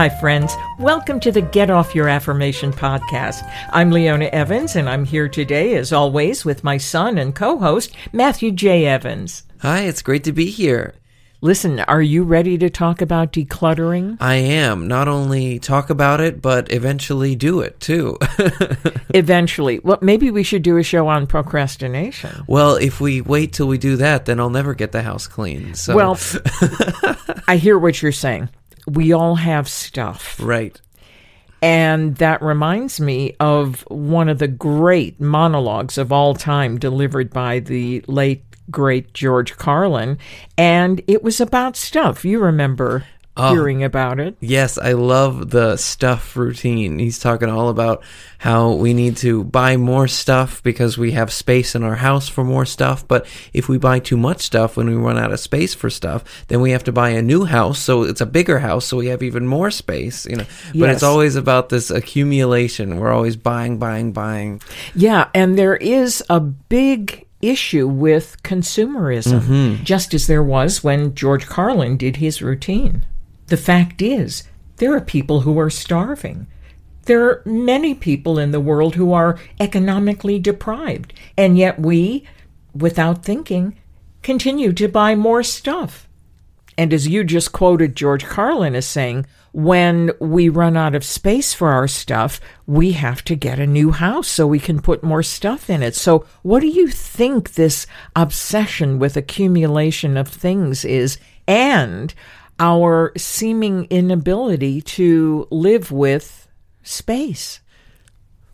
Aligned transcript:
Hi, 0.00 0.08
friends. 0.08 0.56
Welcome 0.78 1.20
to 1.20 1.30
the 1.30 1.42
Get 1.42 1.68
Off 1.68 1.94
Your 1.94 2.08
Affirmation 2.08 2.72
podcast. 2.72 3.46
I'm 3.68 3.90
Leona 3.90 4.30
Evans, 4.32 4.74
and 4.74 4.88
I'm 4.88 5.04
here 5.04 5.28
today, 5.28 5.74
as 5.76 5.92
always, 5.92 6.42
with 6.42 6.64
my 6.64 6.78
son 6.78 7.18
and 7.18 7.34
co 7.34 7.58
host, 7.58 7.94
Matthew 8.10 8.50
J. 8.50 8.86
Evans. 8.86 9.42
Hi, 9.58 9.80
it's 9.80 10.00
great 10.00 10.24
to 10.24 10.32
be 10.32 10.46
here. 10.46 10.94
Listen, 11.42 11.80
are 11.80 12.00
you 12.00 12.22
ready 12.22 12.56
to 12.56 12.70
talk 12.70 13.02
about 13.02 13.34
decluttering? 13.34 14.16
I 14.20 14.36
am. 14.36 14.88
Not 14.88 15.06
only 15.06 15.58
talk 15.58 15.90
about 15.90 16.22
it, 16.22 16.40
but 16.40 16.72
eventually 16.72 17.36
do 17.36 17.60
it 17.60 17.78
too. 17.78 18.16
eventually. 19.10 19.80
Well, 19.80 19.98
maybe 20.00 20.30
we 20.30 20.44
should 20.44 20.62
do 20.62 20.78
a 20.78 20.82
show 20.82 21.08
on 21.08 21.26
procrastination. 21.26 22.44
Well, 22.46 22.76
if 22.76 23.02
we 23.02 23.20
wait 23.20 23.52
till 23.52 23.68
we 23.68 23.76
do 23.76 23.96
that, 23.96 24.24
then 24.24 24.40
I'll 24.40 24.48
never 24.48 24.72
get 24.72 24.92
the 24.92 25.02
house 25.02 25.26
clean. 25.26 25.74
So. 25.74 25.94
Well, 25.94 26.18
I 27.46 27.58
hear 27.58 27.78
what 27.78 28.00
you're 28.00 28.12
saying 28.12 28.48
we 28.86 29.12
all 29.12 29.36
have 29.36 29.68
stuff. 29.68 30.38
Right. 30.40 30.80
And 31.62 32.16
that 32.16 32.40
reminds 32.42 33.00
me 33.00 33.36
of 33.38 33.82
one 33.88 34.28
of 34.28 34.38
the 34.38 34.48
great 34.48 35.20
monologues 35.20 35.98
of 35.98 36.10
all 36.10 36.34
time 36.34 36.78
delivered 36.78 37.30
by 37.30 37.60
the 37.60 38.02
late, 38.06 38.42
great 38.70 39.12
George 39.12 39.56
Carlin. 39.56 40.18
And 40.56 41.02
it 41.06 41.22
was 41.22 41.40
about 41.40 41.76
stuff. 41.76 42.24
You 42.24 42.38
remember 42.38 43.04
oh, 43.36 43.52
hearing 43.52 43.84
about 43.84 44.20
it. 44.20 44.36
Yes, 44.40 44.78
I 44.78 44.92
love 44.92 45.50
the 45.50 45.76
stuff 45.76 46.36
routine. 46.36 46.98
He's 46.98 47.18
talking 47.18 47.48
all 47.48 47.68
about 47.68 48.02
how 48.38 48.72
we 48.72 48.94
need 48.94 49.16
to 49.18 49.44
buy 49.44 49.76
more 49.76 50.08
stuff 50.08 50.62
because 50.62 50.96
we 50.96 51.12
have 51.12 51.32
space 51.32 51.74
in 51.74 51.82
our 51.82 51.96
house 51.96 52.28
for 52.28 52.44
more 52.44 52.66
stuff. 52.66 53.06
But 53.06 53.26
if 53.52 53.68
we 53.68 53.78
buy 53.78 53.98
too 53.98 54.16
much 54.16 54.40
stuff 54.40 54.76
when 54.76 54.88
we 54.88 54.94
run 54.94 55.18
out 55.18 55.32
of 55.32 55.40
space 55.40 55.74
for 55.74 55.90
stuff, 55.90 56.24
then 56.48 56.60
we 56.60 56.70
have 56.70 56.84
to 56.84 56.92
buy 56.92 57.10
a 57.10 57.22
new 57.22 57.44
house. 57.44 57.78
So 57.78 58.02
it's 58.02 58.20
a 58.20 58.26
bigger 58.26 58.58
house. 58.58 58.86
So 58.86 58.96
we 58.96 59.06
have 59.06 59.22
even 59.22 59.46
more 59.46 59.70
space, 59.70 60.26
you 60.26 60.36
know. 60.36 60.46
But 60.68 60.86
yes. 60.86 60.94
it's 60.96 61.02
always 61.02 61.36
about 61.36 61.68
this 61.68 61.90
accumulation. 61.90 62.96
We're 62.96 63.12
always 63.12 63.36
buying, 63.36 63.78
buying, 63.78 64.12
buying. 64.12 64.60
Yeah. 64.94 65.28
And 65.34 65.58
there 65.58 65.76
is 65.76 66.22
a 66.28 66.40
big 66.40 67.26
issue 67.42 67.88
with 67.88 68.36
consumerism, 68.42 69.40
mm-hmm. 69.40 69.84
just 69.84 70.12
as 70.12 70.26
there 70.26 70.42
was 70.42 70.84
when 70.84 71.14
George 71.14 71.46
Carlin 71.46 71.96
did 71.96 72.16
his 72.16 72.42
routine. 72.42 73.02
The 73.50 73.56
fact 73.56 74.00
is, 74.00 74.44
there 74.76 74.94
are 74.94 75.00
people 75.00 75.40
who 75.40 75.58
are 75.58 75.70
starving. 75.70 76.46
There 77.06 77.24
are 77.26 77.42
many 77.44 77.94
people 77.94 78.38
in 78.38 78.52
the 78.52 78.60
world 78.60 78.94
who 78.94 79.12
are 79.12 79.40
economically 79.58 80.38
deprived, 80.38 81.12
and 81.36 81.58
yet 81.58 81.80
we, 81.80 82.24
without 82.72 83.24
thinking, 83.24 83.76
continue 84.22 84.72
to 84.74 84.86
buy 84.86 85.16
more 85.16 85.42
stuff. 85.42 86.08
And 86.78 86.94
as 86.94 87.08
you 87.08 87.24
just 87.24 87.50
quoted 87.50 87.96
George 87.96 88.24
Carlin 88.24 88.76
as 88.76 88.86
saying, 88.86 89.26
when 89.52 90.12
we 90.20 90.48
run 90.48 90.76
out 90.76 90.94
of 90.94 91.04
space 91.04 91.52
for 91.52 91.70
our 91.70 91.88
stuff, 91.88 92.40
we 92.68 92.92
have 92.92 93.24
to 93.24 93.34
get 93.34 93.58
a 93.58 93.66
new 93.66 93.90
house 93.90 94.28
so 94.28 94.46
we 94.46 94.60
can 94.60 94.80
put 94.80 95.02
more 95.02 95.24
stuff 95.24 95.68
in 95.68 95.82
it. 95.82 95.96
So, 95.96 96.24
what 96.42 96.60
do 96.60 96.68
you 96.68 96.86
think 96.86 97.54
this 97.54 97.88
obsession 98.14 99.00
with 99.00 99.16
accumulation 99.16 100.16
of 100.16 100.28
things 100.28 100.84
is? 100.84 101.18
And 101.48 102.14
our 102.60 103.12
seeming 103.16 103.86
inability 103.86 104.82
to 104.82 105.48
live 105.50 105.90
with 105.90 106.46
space. 106.82 107.60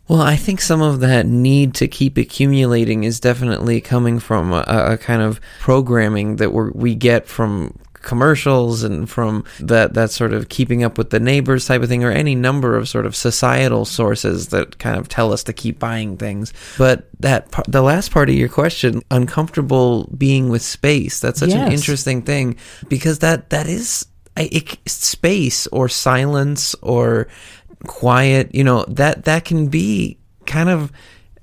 Well, 0.07 0.21
I 0.21 0.37
think 0.37 0.61
some 0.61 0.81
of 0.81 1.01
that 1.01 1.25
need 1.25 1.75
to 1.75 1.87
keep 1.87 2.17
accumulating 2.17 3.03
is 3.03 3.19
definitely 3.19 3.81
coming 3.81 4.19
from 4.19 4.53
a, 4.53 4.63
a 4.65 4.97
kind 4.97 5.21
of 5.21 5.41
programming 5.59 6.37
that 6.37 6.51
we 6.51 6.95
get 6.95 7.27
from 7.27 7.77
commercials 8.07 8.83
and 8.83 9.09
from 9.09 9.43
that 9.59 9.93
that 9.93 10.09
sort 10.09 10.31
of 10.31 10.47
keeping 10.47 10.81
up 10.81 10.97
with 10.97 11.09
the 11.09 11.19
neighbors 11.19 11.67
type 11.67 11.81
of 11.81 11.89
thing 11.89 12.05
or 12.05 12.11
any 12.11 12.35
number 12.35 12.77
of 12.77 12.87
sort 12.87 13.05
of 13.05 13.13
societal 13.13 13.83
sources 13.83 14.47
that 14.47 14.79
kind 14.79 14.97
of 14.97 15.09
tell 15.09 15.33
us 15.33 15.43
to 15.43 15.51
keep 15.51 15.77
buying 15.77 16.15
things. 16.15 16.53
But 16.77 17.09
that 17.19 17.51
the 17.67 17.81
last 17.81 18.11
part 18.11 18.29
of 18.29 18.35
your 18.35 18.47
question 18.47 19.01
uncomfortable 19.11 20.05
being 20.17 20.47
with 20.47 20.61
space 20.61 21.19
that's 21.19 21.41
such 21.41 21.49
yes. 21.49 21.67
an 21.67 21.73
interesting 21.73 22.21
thing 22.21 22.55
because 22.87 23.19
that 23.19 23.49
that 23.49 23.67
is 23.67 24.07
it, 24.37 24.77
space 24.87 25.67
or 25.67 25.89
silence 25.89 26.75
or 26.81 27.27
quiet 27.87 28.55
you 28.55 28.63
know 28.63 28.85
that 28.87 29.25
that 29.25 29.43
can 29.43 29.67
be 29.67 30.17
kind 30.45 30.69
of 30.69 30.93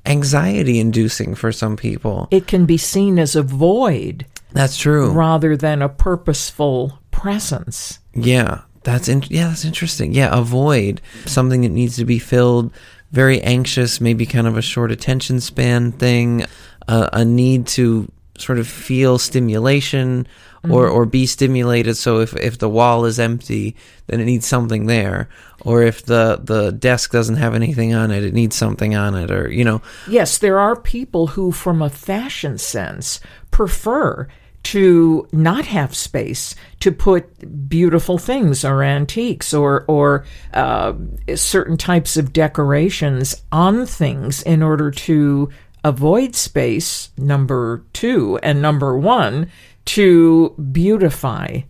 anxiety 0.06 0.78
inducing 0.78 1.34
for 1.34 1.52
some 1.52 1.76
people. 1.76 2.28
It 2.30 2.46
can 2.46 2.66
be 2.66 2.78
seen 2.78 3.18
as 3.18 3.36
a 3.36 3.42
void 3.42 4.26
that's 4.54 4.76
true. 4.76 5.10
Rather 5.10 5.56
than 5.56 5.82
a 5.82 5.88
purposeful 5.88 6.98
presence. 7.10 7.98
Yeah, 8.14 8.62
that's 8.84 9.08
in- 9.08 9.24
yeah, 9.28 9.48
that's 9.48 9.64
interesting. 9.64 10.14
Yeah, 10.14 10.36
avoid 10.36 11.00
something 11.26 11.62
that 11.62 11.70
needs 11.70 11.96
to 11.96 12.04
be 12.04 12.18
filled. 12.18 12.72
Very 13.12 13.40
anxious, 13.42 14.00
maybe 14.00 14.26
kind 14.26 14.46
of 14.46 14.56
a 14.56 14.62
short 14.62 14.90
attention 14.90 15.40
span 15.40 15.92
thing, 15.92 16.46
uh, 16.88 17.10
a 17.12 17.24
need 17.24 17.66
to 17.68 18.10
sort 18.38 18.58
of 18.58 18.66
feel 18.66 19.18
stimulation 19.18 20.26
or 20.68 20.86
mm-hmm. 20.86 20.96
or 20.96 21.06
be 21.06 21.26
stimulated 21.26 21.96
so 21.96 22.20
if 22.20 22.34
if 22.36 22.58
the 22.58 22.68
wall 22.68 23.04
is 23.04 23.20
empty 23.20 23.76
then 24.06 24.20
it 24.20 24.24
needs 24.24 24.46
something 24.46 24.86
there 24.86 25.28
or 25.60 25.82
if 25.82 26.04
the 26.06 26.40
the 26.42 26.72
desk 26.72 27.12
doesn't 27.12 27.36
have 27.36 27.54
anything 27.54 27.94
on 27.94 28.10
it 28.10 28.24
it 28.24 28.34
needs 28.34 28.56
something 28.56 28.94
on 28.94 29.14
it 29.14 29.30
or 29.30 29.50
you 29.50 29.64
know 29.64 29.80
yes 30.08 30.38
there 30.38 30.58
are 30.58 30.74
people 30.74 31.28
who 31.28 31.52
from 31.52 31.80
a 31.80 31.90
fashion 31.90 32.58
sense 32.58 33.20
prefer 33.50 34.26
to 34.64 35.28
not 35.30 35.66
have 35.66 35.94
space 35.94 36.54
to 36.80 36.90
put 36.90 37.68
beautiful 37.68 38.18
things 38.18 38.64
or 38.64 38.82
antiques 38.82 39.54
or 39.54 39.84
or 39.86 40.24
uh, 40.52 40.94
certain 41.34 41.76
types 41.76 42.16
of 42.16 42.32
decorations 42.32 43.42
on 43.52 43.86
things 43.86 44.42
in 44.42 44.62
order 44.62 44.90
to 44.90 45.50
avoid 45.84 46.34
space. 46.34 47.10
Number 47.16 47.84
two 47.92 48.38
and 48.42 48.60
number 48.60 48.98
one 48.98 49.50
to 49.84 50.50
beautify 50.72 51.60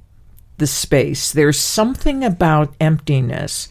the 0.59 0.66
space. 0.66 1.33
There's 1.33 1.59
something 1.59 2.25
about 2.25 2.75
emptiness 2.81 3.69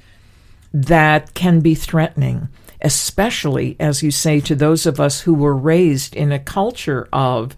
that 0.73 1.33
can 1.33 1.61
be 1.61 1.75
threatening, 1.75 2.49
especially 2.81 3.77
as 3.79 4.03
you 4.03 4.11
say 4.11 4.41
to 4.41 4.55
those 4.55 4.85
of 4.85 4.99
us 4.99 5.21
who 5.21 5.33
were 5.33 5.55
raised 5.55 6.13
in 6.13 6.31
a 6.31 6.39
culture 6.39 7.07
of 7.13 7.55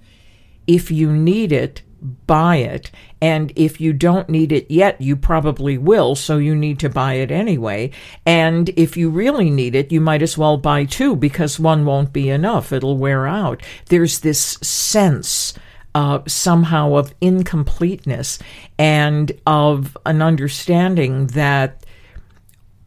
if 0.68 0.92
you 0.92 1.12
need 1.12 1.52
it, 1.52 1.82
buy 2.28 2.58
it. 2.58 2.92
And 3.22 3.52
if 3.56 3.82
you 3.82 3.94
don't 3.94 4.30
need 4.30 4.52
it 4.52 4.70
yet, 4.70 5.02
you 5.02 5.16
probably 5.16 5.78
will, 5.78 6.16
so 6.16 6.38
you 6.38 6.56
need 6.56 6.80
to 6.80 6.90
buy 6.90 7.14
it 7.16 7.32
anyway. 7.32 7.92
And 8.26 8.70
if 8.70 8.96
you 8.96 9.10
really 9.10 9.50
need 9.50 9.76
it, 9.76 9.92
you 9.92 10.02
might 10.02 10.22
as 10.22 10.38
well 10.38 10.58
buy 10.58 10.86
two 10.86 11.16
because 11.16 11.60
one 11.60 11.86
won't 11.86 12.14
be 12.14 12.30
enough. 12.30 12.72
It'll 12.72 12.98
wear 12.98 13.28
out. 13.28 13.64
There's 13.88 14.20
this 14.20 14.40
sense 14.62 15.54
uh, 15.96 16.20
somehow 16.28 16.96
of 16.96 17.14
incompleteness 17.22 18.38
and 18.78 19.32
of 19.48 19.98
an 20.06 20.22
understanding 20.22 21.28
that 21.28 21.86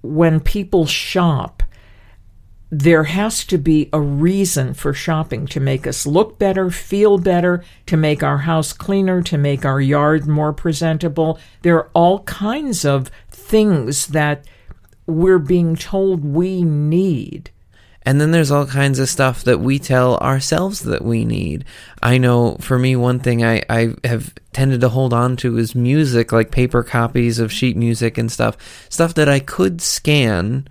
when 0.02 0.40
people 0.40 0.86
shop, 0.86 1.57
there 2.70 3.04
has 3.04 3.44
to 3.44 3.56
be 3.58 3.88
a 3.92 4.00
reason 4.00 4.74
for 4.74 4.92
shopping 4.92 5.46
to 5.46 5.60
make 5.60 5.86
us 5.86 6.06
look 6.06 6.38
better, 6.38 6.70
feel 6.70 7.16
better, 7.18 7.64
to 7.86 7.96
make 7.96 8.22
our 8.22 8.38
house 8.38 8.72
cleaner, 8.72 9.22
to 9.22 9.38
make 9.38 9.64
our 9.64 9.80
yard 9.80 10.26
more 10.26 10.52
presentable. 10.52 11.38
There 11.62 11.76
are 11.76 11.90
all 11.94 12.20
kinds 12.20 12.84
of 12.84 13.10
things 13.30 14.08
that 14.08 14.44
we're 15.06 15.38
being 15.38 15.76
told 15.76 16.24
we 16.24 16.62
need. 16.62 17.50
And 18.02 18.20
then 18.20 18.30
there's 18.30 18.50
all 18.50 18.66
kinds 18.66 18.98
of 18.98 19.08
stuff 19.08 19.44
that 19.44 19.60
we 19.60 19.78
tell 19.78 20.16
ourselves 20.18 20.80
that 20.80 21.04
we 21.04 21.24
need. 21.24 21.64
I 22.02 22.16
know 22.16 22.56
for 22.60 22.78
me, 22.78 22.96
one 22.96 23.18
thing 23.18 23.44
I, 23.44 23.62
I 23.68 23.94
have 24.04 24.34
tended 24.52 24.80
to 24.82 24.88
hold 24.88 25.12
on 25.12 25.36
to 25.38 25.58
is 25.58 25.74
music, 25.74 26.32
like 26.32 26.50
paper 26.50 26.82
copies 26.82 27.38
of 27.38 27.52
sheet 27.52 27.76
music 27.76 28.16
and 28.16 28.30
stuff. 28.30 28.56
Stuff 28.88 29.14
that 29.14 29.28
I 29.28 29.40
could 29.40 29.80
scan 29.82 30.68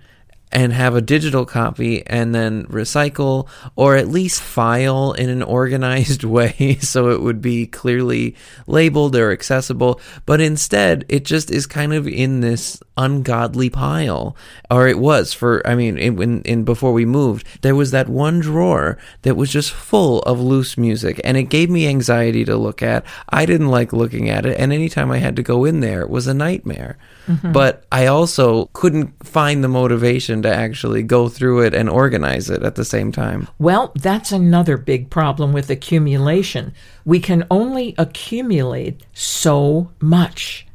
and 0.50 0.72
have 0.72 0.94
a 0.94 1.00
digital 1.00 1.44
copy 1.44 2.06
and 2.06 2.34
then 2.34 2.64
recycle 2.66 3.48
or 3.76 3.96
at 3.96 4.08
least 4.08 4.40
file 4.40 5.12
in 5.12 5.28
an 5.28 5.42
organized 5.42 6.24
way 6.38 6.78
so 6.80 7.10
it 7.10 7.20
would 7.20 7.42
be 7.42 7.66
clearly 7.66 8.34
labeled 8.66 9.14
or 9.14 9.30
accessible. 9.30 10.00
But 10.26 10.40
instead, 10.40 11.04
it 11.08 11.24
just 11.24 11.50
is 11.50 11.66
kind 11.66 11.92
of 11.92 12.06
in 12.06 12.40
this 12.40 12.80
ungodly 12.96 13.70
pile. 13.70 14.36
Or 14.70 14.88
it 14.88 14.98
was 14.98 15.32
for, 15.32 15.66
I 15.66 15.74
mean, 15.74 15.98
in, 15.98 16.42
in 16.42 16.64
before 16.64 16.92
we 16.92 17.04
moved, 17.04 17.46
there 17.62 17.76
was 17.76 17.90
that 17.90 18.08
one 18.08 18.40
drawer 18.40 18.98
that 19.22 19.36
was 19.36 19.50
just 19.50 19.70
full 19.70 20.20
of 20.20 20.40
loose 20.40 20.76
music 20.76 21.20
and 21.24 21.36
it 21.36 21.44
gave 21.44 21.70
me 21.70 21.86
anxiety 21.86 22.44
to 22.44 22.56
look 22.56 22.82
at. 22.82 23.04
I 23.28 23.46
didn't 23.46 23.68
like 23.68 23.92
looking 23.92 24.28
at 24.28 24.46
it. 24.46 24.58
And 24.58 24.72
anytime 24.72 25.10
I 25.10 25.18
had 25.18 25.36
to 25.36 25.42
go 25.42 25.64
in 25.64 25.80
there, 25.80 26.00
it 26.02 26.10
was 26.10 26.26
a 26.26 26.34
nightmare. 26.34 26.98
Mm-hmm. 27.26 27.52
But 27.52 27.84
I 27.92 28.06
also 28.06 28.66
couldn't 28.72 29.26
find 29.26 29.62
the 29.62 29.68
motivation 29.68 30.37
to 30.42 30.54
actually 30.54 31.02
go 31.02 31.28
through 31.28 31.62
it 31.62 31.74
and 31.74 31.88
organize 31.88 32.50
it 32.50 32.62
at 32.62 32.74
the 32.74 32.84
same 32.84 33.12
time. 33.12 33.48
Well, 33.58 33.92
that's 33.94 34.32
another 34.32 34.76
big 34.76 35.10
problem 35.10 35.52
with 35.52 35.70
accumulation. 35.70 36.72
We 37.04 37.20
can 37.20 37.46
only 37.50 37.94
accumulate 37.98 39.02
so 39.12 39.90
much. 40.00 40.66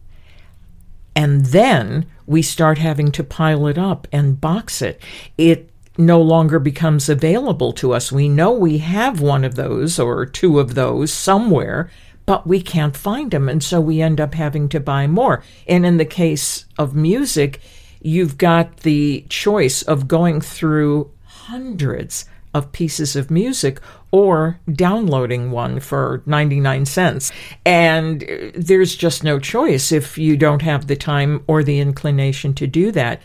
And 1.15 1.45
then 1.47 2.07
we 2.25 2.41
start 2.41 2.77
having 2.77 3.11
to 3.11 3.23
pile 3.23 3.67
it 3.67 3.77
up 3.77 4.07
and 4.11 4.41
box 4.41 4.81
it. 4.81 5.01
It 5.37 5.69
no 5.97 6.21
longer 6.21 6.59
becomes 6.59 7.07
available 7.09 7.71
to 7.73 7.93
us. 7.93 8.11
We 8.11 8.27
know 8.27 8.51
we 8.51 8.79
have 8.79 9.21
one 9.21 9.43
of 9.43 9.55
those 9.55 9.99
or 9.99 10.25
two 10.25 10.59
of 10.59 10.73
those 10.73 11.13
somewhere, 11.13 11.91
but 12.25 12.47
we 12.47 12.61
can't 12.61 12.97
find 12.97 13.31
them. 13.31 13.49
And 13.49 13.63
so 13.63 13.79
we 13.79 14.01
end 14.01 14.19
up 14.19 14.33
having 14.33 14.69
to 14.69 14.79
buy 14.79 15.07
more. 15.07 15.43
And 15.67 15.85
in 15.85 15.97
the 15.97 16.05
case 16.05 16.65
of 16.77 16.95
music, 16.95 17.61
you've 18.03 18.37
got 18.37 18.77
the 18.77 19.25
choice 19.29 19.81
of 19.81 20.07
going 20.07 20.41
through 20.41 21.09
hundreds 21.25 22.25
of 22.53 22.71
pieces 22.71 23.15
of 23.15 23.31
music 23.31 23.79
or 24.11 24.59
downloading 24.71 25.49
one 25.49 25.79
for 25.79 26.21
99 26.25 26.85
cents. 26.85 27.31
And 27.65 28.23
uh, 28.23 28.51
there's 28.53 28.95
just 28.95 29.23
no 29.23 29.39
choice 29.39 29.91
if 29.91 30.17
you 30.17 30.37
don't 30.37 30.61
have 30.61 30.85
the 30.85 30.95
time 30.95 31.43
or 31.47 31.63
the 31.63 31.79
inclination 31.79 32.53
to 32.55 32.67
do 32.67 32.91
that. 32.91 33.21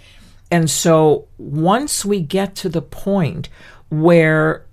And 0.50 0.70
so 0.70 1.28
once 1.36 2.04
we 2.04 2.20
get 2.20 2.54
to 2.56 2.70
the 2.70 2.80
point 2.80 3.50
where 3.90 4.64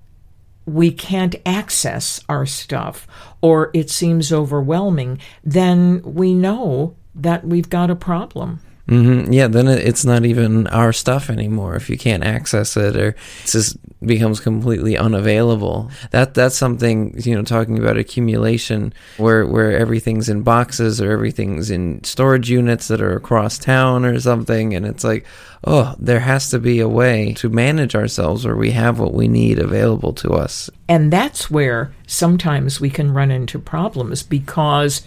we 0.65 0.89
can't 0.89 1.35
access 1.45 2.21
our 2.29 2.45
stuff 2.45 3.07
or 3.41 3.71
it 3.73 3.89
seems 3.89 4.31
overwhelming, 4.31 5.19
then 5.43 6.01
we 6.03 6.33
know 6.33 6.95
that 7.13 7.45
we've 7.45 7.69
got 7.69 7.89
a 7.89 7.95
problem. 7.95 8.61
Mm-hmm. 8.87 9.33
Yeah, 9.33 9.47
then 9.47 9.67
it's 9.67 10.05
not 10.05 10.25
even 10.25 10.67
our 10.67 10.93
stuff 10.93 11.29
anymore 11.31 11.75
if 11.75 11.89
you 11.89 11.97
can't 11.97 12.23
access 12.23 12.77
it, 12.77 12.95
or 12.95 13.09
it 13.09 13.17
just 13.47 13.77
becomes 14.05 14.39
completely 14.39 14.95
unavailable. 14.95 15.89
That 16.11 16.35
that's 16.35 16.55
something 16.55 17.15
you 17.17 17.35
know. 17.35 17.43
Talking 17.43 17.79
about 17.79 17.97
accumulation, 17.97 18.93
where 19.17 19.47
where 19.47 19.75
everything's 19.75 20.29
in 20.29 20.43
boxes 20.43 21.01
or 21.01 21.11
everything's 21.11 21.71
in 21.71 22.03
storage 22.03 22.51
units 22.51 22.87
that 22.89 23.01
are 23.01 23.15
across 23.15 23.57
town 23.57 24.05
or 24.05 24.19
something, 24.19 24.75
and 24.75 24.85
it's 24.85 25.03
like, 25.03 25.25
oh, 25.63 25.95
there 25.97 26.19
has 26.19 26.51
to 26.51 26.59
be 26.59 26.79
a 26.79 26.87
way 26.87 27.33
to 27.33 27.49
manage 27.49 27.95
ourselves 27.95 28.45
where 28.45 28.55
we 28.55 28.69
have 28.71 28.99
what 28.99 29.15
we 29.15 29.27
need 29.27 29.57
available 29.57 30.13
to 30.13 30.29
us. 30.29 30.69
And 30.87 31.11
that's 31.11 31.49
where 31.49 31.91
sometimes 32.05 32.79
we 32.79 32.91
can 32.91 33.15
run 33.15 33.31
into 33.31 33.57
problems 33.57 34.21
because 34.21 35.01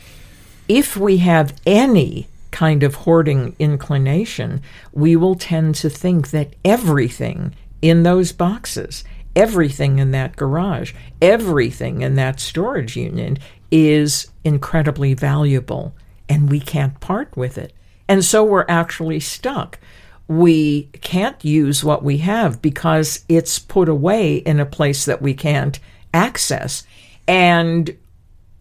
if 0.66 0.96
we 0.96 1.19
have 1.19 1.54
any 1.64 2.26
kind 2.50 2.83
of 2.83 2.95
hoarding 2.95 3.55
inclination, 3.59 4.62
we 4.93 5.17
will 5.17 5.35
tend 5.35 5.75
to 5.77 5.91
think 5.91 6.31
that 6.31 6.55
everything 6.65 7.55
in 7.83 8.03
those 8.03 8.33
boxes, 8.33 9.05
everything 9.37 9.99
in 9.99 10.11
that 10.11 10.37
garage, 10.37 10.93
everything 11.23 12.03
in 12.03 12.15
that 12.17 12.41
storage 12.41 12.97
unit 12.97 13.39
is 13.71 14.29
incredibly 14.45 15.15
valuable 15.15 15.95
and 16.29 16.50
we 16.50 16.61
can't 16.61 16.99
part 17.00 17.37
with 17.37 17.59
it. 17.59 17.73
And 18.09 18.25
so 18.25 18.43
we're 18.43 18.67
actually 18.69 19.21
stuck. 19.21 19.79
We 20.27 20.85
can't 21.00 21.43
use 21.45 21.85
what 21.85 22.03
we 22.03 22.19
have 22.19 22.61
because 22.61 23.25
it's 23.29 23.59
put 23.59 23.89
away 23.89 24.37
in 24.37 24.61
a 24.61 24.67
place 24.67 25.05
that 25.05 25.23
we 25.23 25.35
can't 25.35 25.79
access. 26.12 26.85
And 27.27 27.97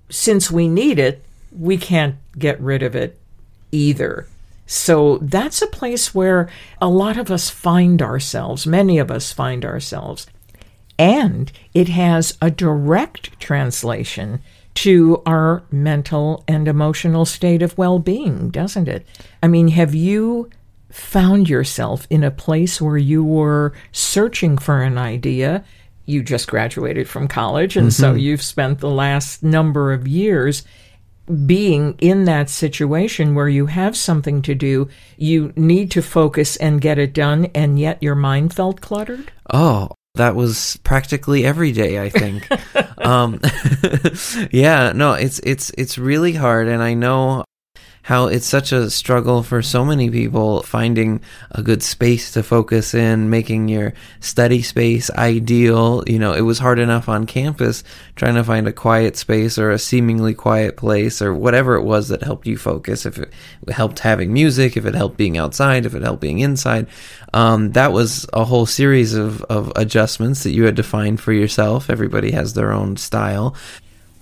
since 0.09 0.51
we 0.51 0.67
need 0.67 0.99
it, 0.99 1.23
we 1.51 1.77
can't 1.77 2.15
get 2.37 2.59
rid 2.61 2.83
of 2.83 2.95
it 2.95 3.16
either. 3.71 4.27
So 4.65 5.17
that's 5.19 5.61
a 5.61 5.67
place 5.67 6.13
where 6.13 6.49
a 6.81 6.89
lot 6.89 7.17
of 7.17 7.31
us 7.31 7.49
find 7.49 8.01
ourselves, 8.01 8.67
many 8.67 8.99
of 8.99 9.09
us 9.09 9.31
find 9.31 9.63
ourselves. 9.63 10.27
And 10.99 11.51
it 11.73 11.89
has 11.89 12.37
a 12.41 12.51
direct 12.51 13.39
translation 13.39 14.41
to 14.75 15.21
our 15.25 15.63
mental 15.71 16.43
and 16.47 16.67
emotional 16.67 17.25
state 17.25 17.61
of 17.61 17.77
well 17.77 17.97
being, 17.97 18.49
doesn't 18.49 18.87
it? 18.87 19.07
I 19.41 19.47
mean, 19.47 19.69
have 19.69 19.95
you 19.95 20.49
found 20.91 21.49
yourself 21.49 22.05
in 22.09 22.23
a 22.23 22.31
place 22.31 22.81
where 22.81 22.97
you 22.97 23.23
were 23.23 23.73
searching 23.91 24.57
for 24.57 24.81
an 24.81 24.97
idea? 24.97 25.63
You 26.05 26.21
just 26.21 26.47
graduated 26.47 27.09
from 27.09 27.27
college, 27.27 27.75
and 27.75 27.87
mm-hmm. 27.87 28.01
so 28.01 28.13
you've 28.13 28.41
spent 28.41 28.79
the 28.79 28.89
last 28.89 29.43
number 29.43 29.93
of 29.93 30.07
years 30.07 30.63
being 31.45 31.95
in 31.99 32.25
that 32.25 32.49
situation 32.49 33.35
where 33.35 33.49
you 33.49 33.65
have 33.67 33.97
something 33.97 34.41
to 34.43 34.55
do, 34.55 34.89
you 35.17 35.53
need 35.55 35.91
to 35.91 36.01
focus 36.01 36.55
and 36.57 36.81
get 36.81 36.97
it 36.97 37.13
done, 37.13 37.45
and 37.53 37.79
yet 37.79 38.01
your 38.01 38.15
mind 38.15 38.53
felt 38.53 38.81
cluttered? 38.81 39.31
Oh, 39.51 39.89
that 40.15 40.35
was 40.35 40.77
practically 40.83 41.45
every 41.45 41.71
day 41.71 42.01
i 42.01 42.09
think 42.09 42.47
um, 43.05 43.39
yeah 44.51 44.91
no 44.93 45.13
it's 45.13 45.39
it's 45.39 45.71
it's 45.77 45.97
really 45.97 46.33
hard 46.33 46.67
and 46.67 46.81
i 46.81 46.93
know 46.93 47.43
how 48.07 48.27
it's 48.27 48.45
such 48.45 48.71
a 48.71 48.89
struggle 48.89 49.43
for 49.43 49.61
so 49.61 49.83
many 49.83 50.09
people 50.09 50.63
finding 50.63 51.19
a 51.51 51.61
good 51.61 51.83
space 51.83 52.31
to 52.31 52.41
focus 52.41 52.93
in, 52.93 53.29
making 53.29 53.67
your 53.67 53.93
study 54.21 54.61
space 54.61 55.11
ideal. 55.11 56.05
You 56.07 56.17
know, 56.17 56.31
it 56.31 56.39
was 56.39 56.57
hard 56.57 56.79
enough 56.79 57.09
on 57.09 57.25
campus 57.25 57.83
trying 58.15 58.35
to 58.35 58.45
find 58.45 58.65
a 58.65 58.71
quiet 58.71 59.17
space 59.17 59.57
or 59.57 59.71
a 59.71 59.77
seemingly 59.77 60.33
quiet 60.33 60.77
place 60.77 61.21
or 61.21 61.33
whatever 61.33 61.75
it 61.75 61.83
was 61.83 62.07
that 62.07 62.23
helped 62.23 62.47
you 62.47 62.57
focus. 62.57 63.05
If 63.05 63.17
it 63.17 63.33
helped 63.67 63.99
having 63.99 64.31
music, 64.31 64.77
if 64.77 64.85
it 64.85 64.95
helped 64.95 65.17
being 65.17 65.37
outside, 65.37 65.85
if 65.85 65.93
it 65.93 66.01
helped 66.01 66.21
being 66.21 66.39
inside. 66.39 66.87
Um, 67.33 67.73
that 67.73 67.91
was 67.91 68.25
a 68.31 68.45
whole 68.45 68.65
series 68.65 69.15
of, 69.15 69.41
of 69.43 69.73
adjustments 69.75 70.43
that 70.43 70.51
you 70.51 70.63
had 70.63 70.77
to 70.77 70.83
find 70.83 71.19
for 71.19 71.33
yourself. 71.33 71.89
Everybody 71.89 72.31
has 72.31 72.53
their 72.53 72.71
own 72.71 72.95
style. 72.95 73.53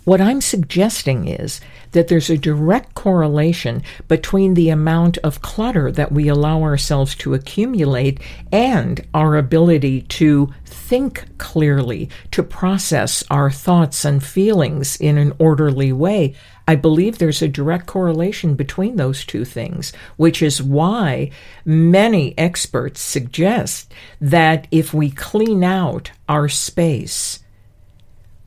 What 0.05 0.21
I'm 0.21 0.39
suggesting 0.39 1.27
is 1.27 1.59
that 1.93 2.09
there's 2.09 2.29
a 2.29 2.37
direct 2.37 2.93
correlation 2.93 3.81
between 4.07 4.53
the 4.53 4.69
amount 4.69 5.17
of 5.19 5.41
clutter 5.41 5.91
that 5.91 6.11
we 6.11 6.27
allow 6.27 6.61
ourselves 6.61 7.15
to 7.15 7.33
accumulate 7.33 8.21
and 8.51 9.03
our 9.15 9.35
ability 9.35 10.03
to 10.03 10.53
think 10.63 11.25
clearly, 11.39 12.07
to 12.29 12.43
process 12.43 13.23
our 13.31 13.49
thoughts 13.49 14.05
and 14.05 14.23
feelings 14.23 14.95
in 14.97 15.17
an 15.17 15.33
orderly 15.39 15.91
way. 15.91 16.35
I 16.67 16.75
believe 16.75 17.17
there's 17.17 17.41
a 17.41 17.47
direct 17.47 17.87
correlation 17.87 18.53
between 18.53 18.97
those 18.97 19.25
two 19.25 19.43
things, 19.43 19.91
which 20.17 20.43
is 20.43 20.61
why 20.61 21.31
many 21.65 22.37
experts 22.37 23.01
suggest 23.01 23.91
that 24.21 24.67
if 24.69 24.93
we 24.93 25.09
clean 25.09 25.63
out 25.63 26.11
our 26.29 26.47
space, 26.47 27.39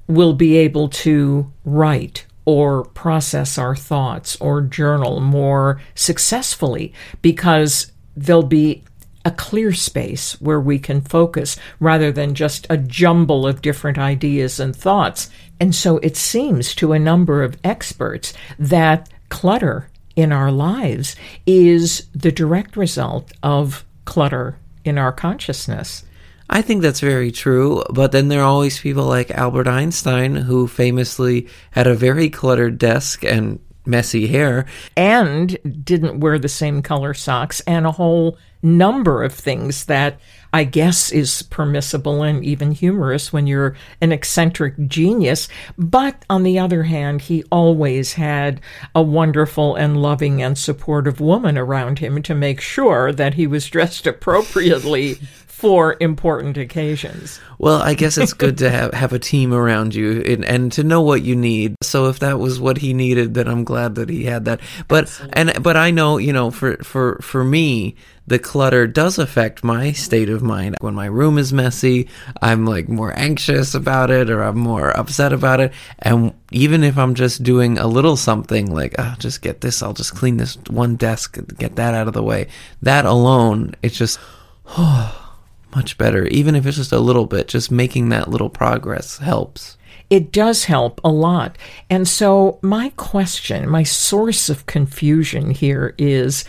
will 0.09 0.33
be 0.33 0.57
able 0.57 0.89
to 0.89 1.53
write 1.65 2.27
or 2.45 2.85
process 2.85 3.59
our 3.59 3.77
thoughts 3.77 4.35
or 4.41 4.63
journal 4.63 5.21
more 5.21 5.81
successfully 5.95 6.93
because 7.21 7.93
there'll 8.17 8.43
be 8.43 8.83
a 9.25 9.31
clear 9.31 9.73
space 9.73 10.41
where 10.41 10.61
we 10.61 10.79
can 10.79 11.03
focus 11.03 11.59
rather 11.79 12.11
than 12.11 12.35
just 12.35 12.67
a 12.71 12.79
jumble 12.79 13.47
of 13.47 13.61
different 13.61 13.99
ideas 13.99 14.59
and 14.59 14.75
thoughts. 14.75 15.29
And 15.61 15.75
so 15.75 15.99
it 15.99 16.17
seems 16.17 16.75
to 16.77 16.93
a 16.93 16.99
number 16.99 17.43
of 17.43 17.59
experts 17.63 18.33
that 18.59 19.11
clutter 19.29 19.91
in 20.17 20.33
our 20.33 20.51
lives 20.51 21.15
is 21.45 22.07
the 22.15 22.33
direct 22.33 22.77
result 22.77 23.31
of 23.43 23.85
clutter 24.07 24.59
in 24.85 24.97
our 24.97 25.13
consciousness. 25.13 26.05
I 26.51 26.63
think 26.63 26.83
that's 26.83 27.01
very 27.01 27.31
true, 27.31 27.83
but 27.91 28.13
then 28.13 28.29
there 28.29 28.41
are 28.41 28.45
always 28.45 28.81
people 28.81 29.05
like 29.05 29.31
Albert 29.31 29.69
Einstein 29.69 30.35
who 30.35 30.67
famously 30.67 31.47
had 31.73 31.87
a 31.87 31.95
very 31.95 32.31
cluttered 32.31 32.79
desk 32.79 33.23
and 33.23 33.61
messy 33.89 34.27
hair. 34.29 34.67
And 34.97 35.59
didn't 35.85 36.21
wear 36.21 36.39
the 36.39 36.49
same 36.49 36.83
color 36.83 37.15
socks 37.15 37.61
and 37.61 37.87
a 37.87 37.93
whole 37.93 38.39
number 38.63 39.23
of 39.23 39.33
things 39.33 39.85
that 39.87 40.21
I 40.53 40.65
guess 40.65 41.13
is 41.13 41.43
permissible 41.43 42.23
and 42.23 42.45
even 42.45 42.73
humorous 42.73 43.33
when 43.33 43.47
you're 43.47 43.77
an 44.01 44.13
eccentric 44.13 44.75
genius. 44.89 45.49
But 45.77 46.25
on 46.31 46.43
the 46.43 46.59
other 46.59 46.85
hand, 46.85 47.23
he 47.23 47.45
always 47.53 48.15
had 48.15 48.61
a 48.95 49.03
wonderful 49.03 49.77
and 49.77 50.01
loving 50.01 50.43
and 50.43 50.57
supportive 50.57 51.21
woman 51.21 51.59
around 51.59 51.99
him 51.99 52.23
to 52.23 52.35
make 52.35 52.61
sure 52.61 53.13
that 53.13 53.35
he 53.35 53.47
was 53.47 53.69
dressed 53.69 54.07
appropriately 54.07 55.19
for 55.59 55.97
important 55.99 56.57
occasions. 56.57 57.41
Well, 57.59 57.83
I 57.83 57.95
guess 57.95 58.17
it's 58.17 58.33
good 58.33 58.59
to 58.59 58.71
have, 58.71 58.95
have 58.95 59.13
a 59.13 59.19
team 59.19 59.53
around 59.53 59.93
you 59.93 60.23
and, 60.23 60.45
and 60.45 60.71
to 60.71 60.85
know 60.85 61.03
what 61.03 61.23
you 61.23 61.35
need. 61.35 61.75
So 61.83 62.07
if 62.07 62.21
that 62.21 62.39
was 62.39 62.61
what 62.61 62.79
he 62.79 62.95
needed, 62.95 63.35
then 63.35 63.49
I'm 63.49 63.65
glad 63.65 63.97
that 63.97 64.09
he 64.09 64.23
had 64.23 64.45
that. 64.45 64.61
But 64.87 65.07
Absolutely. 65.07 65.33
and 65.35 65.63
but 65.65 65.77
I 65.77 65.91
know, 65.91 66.17
you 66.17 66.33
know, 66.33 66.53
for 66.53 66.77
for 66.85 67.19
for 67.23 67.43
me, 67.43 67.97
the 68.25 68.39
clutter 68.39 68.87
does 68.87 69.19
affect 69.19 69.65
my 69.65 69.91
state 69.91 70.29
of 70.29 70.45
mind. 70.45 70.77
When 70.81 70.95
my 70.95 71.07
room 71.07 71.39
is 71.39 71.53
messy, 71.53 72.09
I'm 72.41 72.65
like 72.65 72.89
more 72.89 73.13
anxious 73.19 73.75
about 73.75 74.13
it 74.13 74.31
or 74.31 74.43
I'm 74.43 74.59
more 74.59 74.97
upset 74.97 75.33
about 75.33 75.59
it. 75.59 75.73
And 75.99 76.35
even 76.53 76.85
if 76.85 76.97
I'm 76.97 77.17
just 77.17 77.43
doing 77.43 77.79
a 77.79 77.89
little 77.89 78.17
something 78.17 78.73
like, 78.73 78.95
oh, 78.97 79.17
just 79.19 79.43
get 79.43 79.61
this, 79.61 79.83
I'll 79.83 79.93
just 79.93 80.15
clean 80.15 80.37
this 80.37 80.57
one 80.71 80.95
desk, 80.95 81.37
get 81.59 81.75
that 81.75 81.95
out 81.95 82.07
of 82.07 82.15
the 82.15 82.23
way. 82.23 82.47
That 82.83 83.07
alone, 83.07 83.75
it's 83.83 83.99
just, 83.99 84.21
oh, 84.69 85.28
much 85.75 85.99
better. 85.99 86.27
Even 86.27 86.55
if 86.55 86.67
it's 86.67 86.77
just 86.77 86.93
a 86.93 86.99
little 86.99 87.27
bit, 87.27 87.49
just 87.49 87.71
making 87.71 88.09
that 88.09 88.29
little 88.29 88.51
progress 88.51 89.19
helps. 89.19 89.77
It 90.11 90.33
does 90.33 90.65
help 90.65 91.01
a 91.05 91.11
lot. 91.11 91.57
And 91.91 92.09
so, 92.09 92.59
my 92.63 92.91
question, 92.97 93.69
my 93.69 93.83
source 93.83 94.49
of 94.49 94.67
confusion 94.67 95.51
here 95.51 95.95
is 95.99 96.45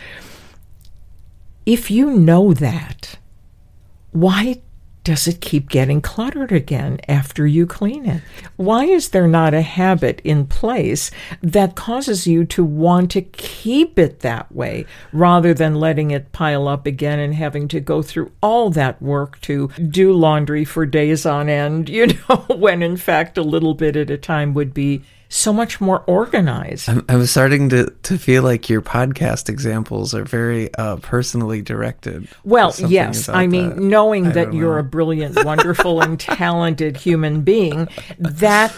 if 1.66 1.90
you 1.90 2.10
know 2.10 2.54
that, 2.54 3.18
why 4.12 4.62
does 5.02 5.26
it 5.26 5.40
keep 5.40 5.68
getting 5.68 6.00
cluttered 6.00 6.52
again 6.52 7.00
after 7.08 7.46
you 7.46 7.66
clean 7.66 8.06
it? 8.06 8.22
Why 8.56 8.84
is 8.84 9.10
there 9.10 9.26
not 9.26 9.54
a 9.54 9.62
habit 9.62 10.20
in 10.24 10.46
place 10.46 11.10
that 11.42 11.74
causes 11.74 12.26
you 12.26 12.44
to 12.46 12.64
want 12.64 13.10
to 13.12 13.22
keep 13.22 13.98
it 13.98 14.20
that 14.20 14.52
way 14.52 14.86
rather 15.12 15.54
than 15.54 15.76
letting 15.76 16.10
it 16.10 16.32
pile 16.32 16.68
up 16.68 16.86
again 16.86 17.18
and 17.18 17.34
having 17.34 17.66
to 17.68 17.80
go 17.80 18.02
through 18.02 18.30
all 18.42 18.70
that 18.70 19.00
work 19.00 19.40
to 19.42 19.68
do 19.88 20.12
laundry 20.12 20.64
for 20.64 20.84
days 20.84 21.24
on 21.24 21.48
end, 21.48 21.88
you 21.88 22.06
know, 22.06 22.36
when 22.48 22.82
in 22.82 22.96
fact 22.96 23.38
a 23.38 23.42
little 23.42 23.74
bit 23.74 23.96
at 23.96 24.10
a 24.10 24.18
time 24.18 24.54
would 24.54 24.74
be 24.74 25.02
so 25.32 25.52
much 25.52 25.80
more 25.80 26.02
organized. 26.08 26.88
I'm, 26.88 27.04
I'm 27.08 27.24
starting 27.24 27.68
to, 27.70 27.86
to 28.02 28.18
feel 28.18 28.42
like 28.42 28.68
your 28.68 28.82
podcast 28.82 29.48
examples 29.48 30.12
are 30.12 30.24
very 30.24 30.74
uh, 30.74 30.96
personally 30.96 31.62
directed. 31.62 32.28
Well, 32.44 32.74
yes. 32.76 33.28
I 33.28 33.46
mean, 33.46 33.70
that. 33.70 33.78
knowing 33.78 34.26
I 34.26 34.30
that 34.32 34.52
you're 34.52 34.74
know. 34.74 34.80
a 34.80 34.82
brilliant, 34.82 35.42
wonderful, 35.44 36.02
and 36.02 36.18
talented 36.20 36.96
human 36.96 37.42
being, 37.42 37.88
that 38.18 38.74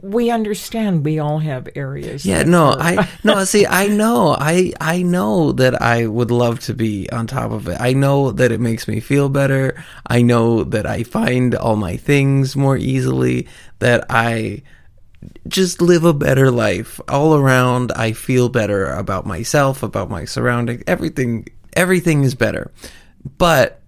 we 0.00 0.30
understand 0.30 1.04
we 1.04 1.18
all 1.18 1.40
have 1.40 1.68
areas. 1.74 2.24
Yeah, 2.24 2.44
no, 2.44 2.72
are- 2.72 2.80
I 2.80 3.08
no. 3.22 3.44
See, 3.44 3.66
I 3.66 3.88
know, 3.88 4.34
I 4.38 4.72
I 4.80 5.02
know 5.02 5.52
that 5.52 5.82
I 5.82 6.06
would 6.06 6.30
love 6.30 6.60
to 6.60 6.74
be 6.74 7.10
on 7.10 7.26
top 7.26 7.50
of 7.50 7.68
it. 7.68 7.76
I 7.80 7.92
know 7.92 8.30
that 8.30 8.50
it 8.50 8.60
makes 8.60 8.88
me 8.88 9.00
feel 9.00 9.28
better. 9.28 9.82
I 10.06 10.22
know 10.22 10.64
that 10.64 10.86
I 10.86 11.02
find 11.02 11.54
all 11.54 11.76
my 11.76 11.96
things 11.96 12.56
more 12.56 12.76
easily. 12.78 13.46
That 13.80 14.06
I 14.08 14.62
just 15.48 15.80
live 15.80 16.04
a 16.04 16.12
better 16.12 16.50
life 16.50 17.00
all 17.08 17.34
around. 17.34 17.92
I 17.92 18.12
feel 18.12 18.48
better 18.48 18.86
about 18.86 19.26
myself, 19.26 19.82
about 19.82 20.10
my 20.10 20.24
surroundings. 20.24 20.82
Everything, 20.86 21.46
everything 21.74 22.24
is 22.24 22.34
better. 22.34 22.70
But 23.38 23.82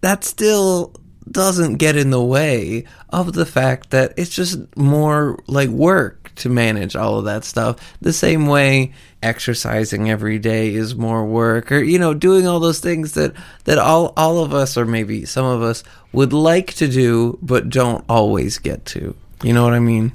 that 0.00 0.24
still 0.24 0.94
doesn't 1.30 1.76
get 1.76 1.96
in 1.96 2.10
the 2.10 2.22
way 2.22 2.84
of 3.10 3.32
the 3.32 3.46
fact 3.46 3.90
that 3.90 4.12
it's 4.16 4.30
just 4.30 4.58
more 4.76 5.38
like 5.46 5.68
work 5.68 6.32
to 6.36 6.48
manage 6.48 6.94
all 6.94 7.18
of 7.18 7.24
that 7.24 7.44
stuff. 7.44 7.96
The 8.00 8.12
same 8.12 8.46
way 8.46 8.92
exercising 9.22 10.10
every 10.10 10.38
day 10.38 10.72
is 10.74 10.94
more 10.94 11.24
work 11.26 11.72
or 11.72 11.78
you 11.78 11.98
know 11.98 12.14
doing 12.14 12.46
all 12.46 12.60
those 12.60 12.78
things 12.78 13.12
that 13.14 13.32
that 13.64 13.78
all 13.78 14.12
all 14.16 14.44
of 14.44 14.54
us 14.54 14.76
or 14.76 14.84
maybe 14.84 15.24
some 15.24 15.44
of 15.44 15.62
us 15.62 15.82
would 16.12 16.32
like 16.32 16.72
to 16.74 16.86
do 16.86 17.36
but 17.42 17.68
don't 17.68 18.04
always 18.08 18.58
get 18.58 18.84
to. 18.84 19.16
You 19.42 19.52
know 19.52 19.64
what 19.64 19.74
I 19.74 19.80
mean? 19.80 20.12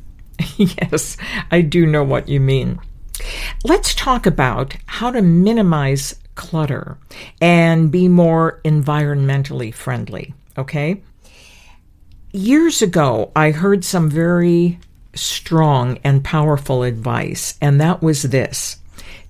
yes, 0.58 1.18
I 1.50 1.62
do 1.62 1.86
know 1.86 2.04
what 2.04 2.30
you 2.30 2.40
mean. 2.40 2.80
Let's 3.64 3.94
talk 3.94 4.26
about 4.26 4.76
how 4.86 5.12
to 5.12 5.22
minimize 5.22 6.16
clutter 6.36 6.98
and 7.40 7.92
be 7.92 8.08
more 8.08 8.62
environmentally 8.64 9.74
friendly, 9.74 10.34
okay? 10.58 11.04
Years 12.32 12.82
ago, 12.82 13.32
I 13.36 13.52
heard 13.52 13.84
some 13.84 14.10
very 14.10 14.80
strong 15.14 16.00
and 16.04 16.24
powerful 16.24 16.84
advice, 16.84 17.58
and 17.62 17.80
that 17.82 18.02
was 18.02 18.24
this 18.24 18.78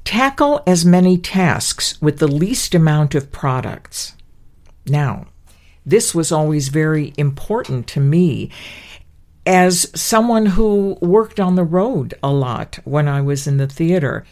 tackle 0.03 0.63
as 0.65 0.85
many 0.85 1.17
tasks 1.17 1.99
with 2.01 2.17
the 2.19 2.27
least 2.27 2.73
amount 2.73 3.13
of 3.15 3.31
products. 3.31 4.15
Now, 4.87 5.27
this 5.85 6.13
was 6.13 6.31
always 6.31 6.69
very 6.69 7.13
important 7.17 7.87
to 7.87 7.99
me 7.99 8.51
as 9.45 9.89
someone 9.99 10.45
who 10.45 10.97
worked 11.01 11.39
on 11.39 11.55
the 11.55 11.63
road 11.63 12.13
a 12.21 12.31
lot 12.31 12.79
when 12.83 13.07
I 13.07 13.21
was 13.21 13.47
in 13.47 13.57
the 13.57 13.67
theater. 13.67 14.25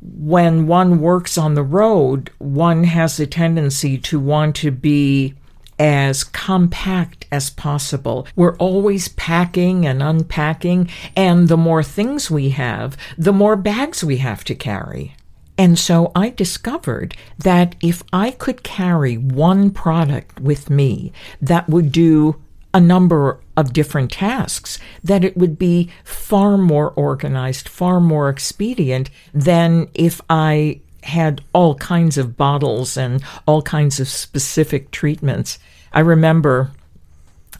When 0.00 0.66
one 0.66 1.00
works 1.00 1.38
on 1.38 1.54
the 1.54 1.62
road, 1.62 2.30
one 2.38 2.84
has 2.84 3.18
a 3.18 3.26
tendency 3.26 3.96
to 3.98 4.20
want 4.20 4.56
to 4.56 4.70
be 4.70 5.34
as 5.78 6.22
compact 6.22 7.26
as 7.32 7.50
possible. 7.50 8.26
We're 8.36 8.56
always 8.56 9.08
packing 9.08 9.86
and 9.86 10.02
unpacking, 10.02 10.90
and 11.16 11.48
the 11.48 11.56
more 11.56 11.82
things 11.82 12.30
we 12.30 12.50
have, 12.50 12.96
the 13.18 13.32
more 13.32 13.56
bags 13.56 14.04
we 14.04 14.18
have 14.18 14.44
to 14.44 14.54
carry. 14.54 15.16
And 15.56 15.78
so 15.78 16.10
I 16.14 16.30
discovered 16.30 17.16
that 17.38 17.76
if 17.80 18.02
I 18.12 18.32
could 18.32 18.62
carry 18.62 19.16
one 19.16 19.70
product 19.70 20.40
with 20.40 20.68
me 20.68 21.12
that 21.40 21.68
would 21.68 21.92
do 21.92 22.36
a 22.74 22.80
number 22.80 23.40
of 23.56 23.72
different 23.72 24.10
tasks, 24.10 24.78
that 25.02 25.24
it 25.24 25.36
would 25.36 25.58
be 25.58 25.90
far 26.02 26.58
more 26.58 26.90
organized, 26.90 27.68
far 27.68 28.00
more 28.00 28.28
expedient 28.28 29.08
than 29.32 29.88
if 29.94 30.20
I 30.28 30.80
had 31.04 31.42
all 31.52 31.76
kinds 31.76 32.18
of 32.18 32.36
bottles 32.36 32.96
and 32.96 33.22
all 33.46 33.62
kinds 33.62 34.00
of 34.00 34.08
specific 34.08 34.90
treatments. 34.90 35.58
I 35.92 36.00
remember 36.00 36.72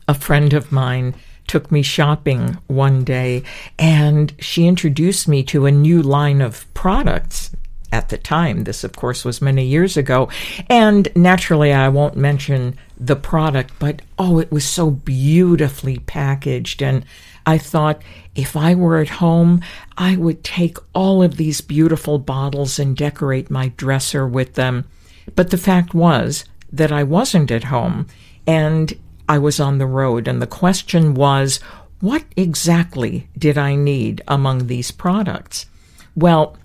a 0.09 0.14
friend 0.14 0.52
of 0.52 0.73
mine 0.73 1.14
took 1.47 1.71
me 1.71 1.83
shopping 1.83 2.59
one 2.66 3.04
day 3.04 3.42
and 3.78 4.33
she 4.38 4.66
introduced 4.66 5.28
me 5.28 5.42
to 5.44 5.66
a 5.66 5.71
new 5.71 6.02
line 6.02 6.40
of 6.40 6.73
products 6.75 7.54
at 7.92 8.09
the 8.09 8.18
time. 8.18 8.64
This, 8.64 8.83
of 8.83 8.97
course, 8.97 9.25
was 9.25 9.40
many 9.40 9.64
years 9.64 9.97
ago. 9.97 10.28
And 10.68 11.09
naturally, 11.14 11.73
I 11.73 11.88
won't 11.88 12.16
mention 12.16 12.76
the 12.98 13.16
product, 13.16 13.72
but 13.78 14.02
oh, 14.18 14.38
it 14.38 14.52
was 14.52 14.64
so 14.64 14.90
beautifully 14.90 15.98
packaged. 15.98 16.82
And 16.82 17.04
I 17.46 17.58
thought 17.58 18.02
if 18.34 18.56
I 18.56 18.74
were 18.74 18.98
at 18.98 19.08
home, 19.08 19.60
I 19.98 20.16
would 20.16 20.44
take 20.44 20.78
all 20.94 21.22
of 21.22 21.36
these 21.36 21.60
beautiful 21.60 22.18
bottles 22.18 22.78
and 22.78 22.96
decorate 22.96 23.50
my 23.50 23.68
dresser 23.76 24.26
with 24.26 24.54
them. 24.54 24.84
But 25.34 25.50
the 25.50 25.58
fact 25.58 25.94
was 25.94 26.44
that 26.72 26.92
I 26.92 27.02
wasn't 27.02 27.50
at 27.50 27.64
home 27.64 28.06
and 28.46 28.92
I 29.28 29.38
was 29.38 29.60
on 29.60 29.78
the 29.78 29.86
road. 29.86 30.28
And 30.28 30.40
the 30.40 30.46
question 30.46 31.14
was, 31.14 31.58
what 32.00 32.24
exactly 32.36 33.28
did 33.36 33.56
I 33.56 33.74
need 33.74 34.22
among 34.28 34.66
these 34.66 34.90
products? 34.90 35.66
Well, 36.14 36.56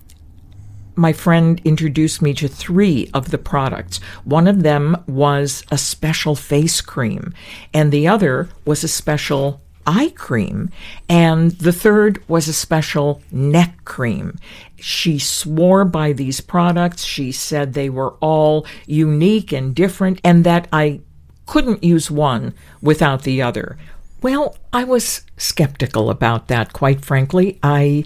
my 0.96 1.12
friend 1.12 1.60
introduced 1.64 2.22
me 2.22 2.34
to 2.34 2.48
three 2.48 3.10
of 3.14 3.30
the 3.30 3.38
products. 3.38 3.98
One 4.24 4.46
of 4.46 4.62
them 4.62 5.02
was 5.06 5.64
a 5.70 5.78
special 5.78 6.34
face 6.34 6.80
cream, 6.80 7.34
and 7.72 7.92
the 7.92 8.08
other 8.08 8.48
was 8.64 8.84
a 8.84 8.88
special 8.88 9.60
eye 9.86 10.12
cream, 10.14 10.70
and 11.08 11.52
the 11.52 11.72
third 11.72 12.22
was 12.28 12.48
a 12.48 12.52
special 12.52 13.22
neck 13.32 13.84
cream. 13.84 14.38
She 14.76 15.18
swore 15.18 15.84
by 15.84 16.12
these 16.12 16.40
products. 16.40 17.02
She 17.04 17.32
said 17.32 17.72
they 17.72 17.90
were 17.90 18.14
all 18.20 18.66
unique 18.86 19.52
and 19.52 19.74
different, 19.74 20.20
and 20.22 20.44
that 20.44 20.68
I 20.72 21.00
couldn't 21.46 21.82
use 21.82 22.10
one 22.10 22.54
without 22.80 23.22
the 23.22 23.42
other. 23.42 23.76
Well, 24.22 24.56
I 24.72 24.84
was 24.84 25.22
skeptical 25.36 26.10
about 26.10 26.48
that, 26.48 26.72
quite 26.72 27.04
frankly. 27.04 27.58
I 27.62 28.04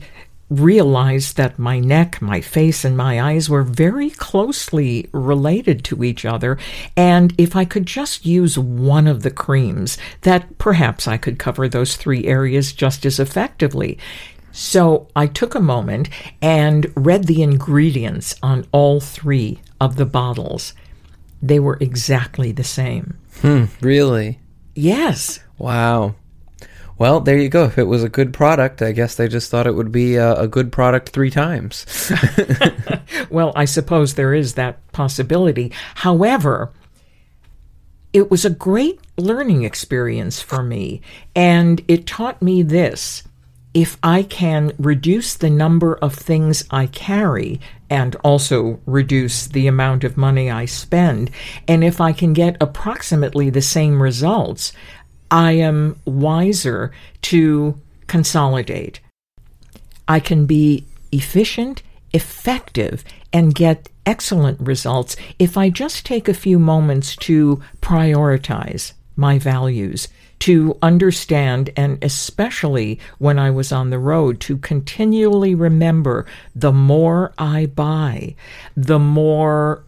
realized 0.51 1.37
that 1.37 1.59
my 1.59 1.79
neck, 1.81 2.21
my 2.21 2.41
face, 2.41 2.85
and 2.85 2.97
my 2.97 3.21
eyes 3.21 3.49
were 3.49 3.63
very 3.63 4.11
closely 4.11 5.09
related 5.13 5.85
to 5.85 6.05
each 6.05 6.25
other, 6.25 6.59
and 6.97 7.35
if 7.39 7.57
I 7.57 7.65
could 7.65 7.87
just 7.87 8.27
use 8.27 8.59
one 8.59 9.07
of 9.07 9.23
the 9.23 9.31
creams, 9.31 9.99
that 10.23 10.59
perhaps 10.59 11.09
I 11.09 11.17
could 11.17 11.39
cover 11.39 11.69
those 11.69 11.97
three 11.97 12.25
areas 12.27 12.73
just 12.73 13.05
as 13.07 13.19
effectively. 13.19 13.99
So 14.53 15.09
I 15.17 15.27
took 15.27 15.55
a 15.55 15.61
moment 15.61 16.09
and 16.41 16.93
read 16.95 17.25
the 17.25 17.43
ingredients 17.43 18.37
on 18.43 18.67
all 18.71 19.01
three 19.01 19.61
of 19.81 19.97
the 19.97 20.07
bottles. 20.07 20.75
They 21.43 21.59
were 21.59 21.77
exactly 21.81 22.53
the 22.53 22.65
same. 22.65 23.19
Hmm, 23.41 23.65
Really? 23.81 24.39
Yes, 24.77 25.41
Wow. 25.59 26.17
Well, 26.97 27.21
there 27.21 27.39
you 27.39 27.49
go. 27.49 27.65
If 27.65 27.77
it 27.79 27.85
was 27.85 28.05
a 28.05 28.09
good 28.09 28.33
product, 28.33 28.81
I 28.81 28.93
guess 28.93 29.17
they 29.17 29.27
just 29.27 29.51
thought 29.51 29.67
it 29.67 29.75
would 29.75 29.91
be 29.91 30.17
a, 30.17 30.35
a 30.35 30.49
good 30.49 30.71
product 30.71 31.09
three 31.09 31.31
times. 31.31 31.85
Well, 33.31 33.53
I 33.57 33.65
suppose 33.65 34.15
there 34.15 34.35
is 34.35 34.55
that 34.55 34.79
possibility. 34.93 35.73
However, 35.97 36.71
it 38.13 38.31
was 38.31 38.45
a 38.45 38.51
great 38.51 39.01
learning 39.17 39.65
experience 39.65 40.41
for 40.41 40.63
me, 40.63 41.01
and 41.35 41.83
it 41.89 42.07
taught 42.07 42.41
me 42.41 42.63
this. 42.63 43.25
If 43.73 43.99
I 44.05 44.23
can 44.23 44.73
reduce 44.79 45.35
the 45.35 45.51
number 45.51 45.97
of 45.97 46.15
things 46.15 46.65
I 46.71 46.87
carry 46.87 47.61
and 47.91 48.15
also 48.23 48.79
reduce 48.87 49.49
the 49.49 49.67
amount 49.67 50.05
of 50.05 50.17
money 50.17 50.49
I 50.49 50.67
spend, 50.67 51.33
and 51.67 51.83
if 51.83 52.01
I 52.01 52.13
can 52.13 52.35
get 52.35 52.57
approximately 52.61 53.51
the 53.51 53.63
same 53.63 54.01
results, 54.01 54.73
I 55.31 55.53
am 55.53 55.99
wiser 56.05 56.93
to 57.23 57.81
consolidate. 58.07 59.01
I 60.07 60.21
can 60.21 60.47
be 60.47 60.87
efficient, 61.13 61.83
effective, 62.13 63.05
and 63.33 63.55
get 63.55 63.89
excellent 64.07 64.61
results 64.61 65.17
if 65.39 65.57
I 65.57 65.71
just 65.71 66.05
take 66.05 66.29
a 66.29 66.35
few 66.35 66.59
moments 66.59 67.17
to 67.17 67.63
prioritize 67.81 68.93
my 69.17 69.39
values, 69.39 70.09
to 70.41 70.77
understand, 70.83 71.71
and 71.77 72.03
especially 72.03 72.99
when 73.19 73.39
I 73.39 73.51
was 73.51 73.73
on 73.73 73.91
the 73.91 73.99
road, 73.99 74.41
to 74.41 74.59
continually 74.59 75.55
remember 75.55 76.27
the 76.55 76.73
more 76.73 77.33
I 77.39 77.67
buy, 77.67 78.35
the 78.77 78.99
more 78.99 79.85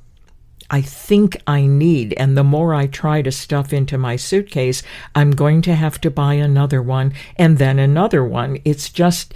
I 0.70 0.80
think 0.80 1.36
I 1.46 1.66
need, 1.66 2.12
and 2.14 2.36
the 2.36 2.44
more 2.44 2.74
I 2.74 2.86
try 2.86 3.22
to 3.22 3.32
stuff 3.32 3.72
into 3.72 3.98
my 3.98 4.16
suitcase, 4.16 4.82
I'm 5.14 5.30
going 5.30 5.62
to 5.62 5.74
have 5.74 6.00
to 6.00 6.10
buy 6.10 6.34
another 6.34 6.82
one 6.82 7.12
and 7.36 7.58
then 7.58 7.78
another 7.78 8.24
one. 8.24 8.58
It's 8.64 8.90
just 8.90 9.32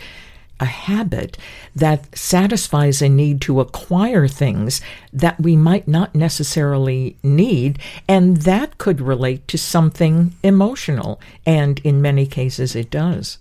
a 0.58 0.66
habit 0.66 1.38
that 1.75 2.16
satisfies 2.16 3.00
a 3.00 3.08
need 3.08 3.40
to 3.40 3.60
acquire 3.60 4.28
things 4.28 4.80
that 5.12 5.40
we 5.40 5.56
might 5.56 5.88
not 5.88 6.14
necessarily 6.14 7.16
need, 7.22 7.78
and 8.06 8.38
that 8.38 8.76
could 8.78 9.00
relate 9.00 9.49
to 9.49 9.56
something 9.56 10.34
emotional, 10.42 11.20
and 11.46 11.78
in 11.80 12.02
many 12.02 12.26
cases 12.26 12.76
it 12.76 12.90
does. 12.90 13.38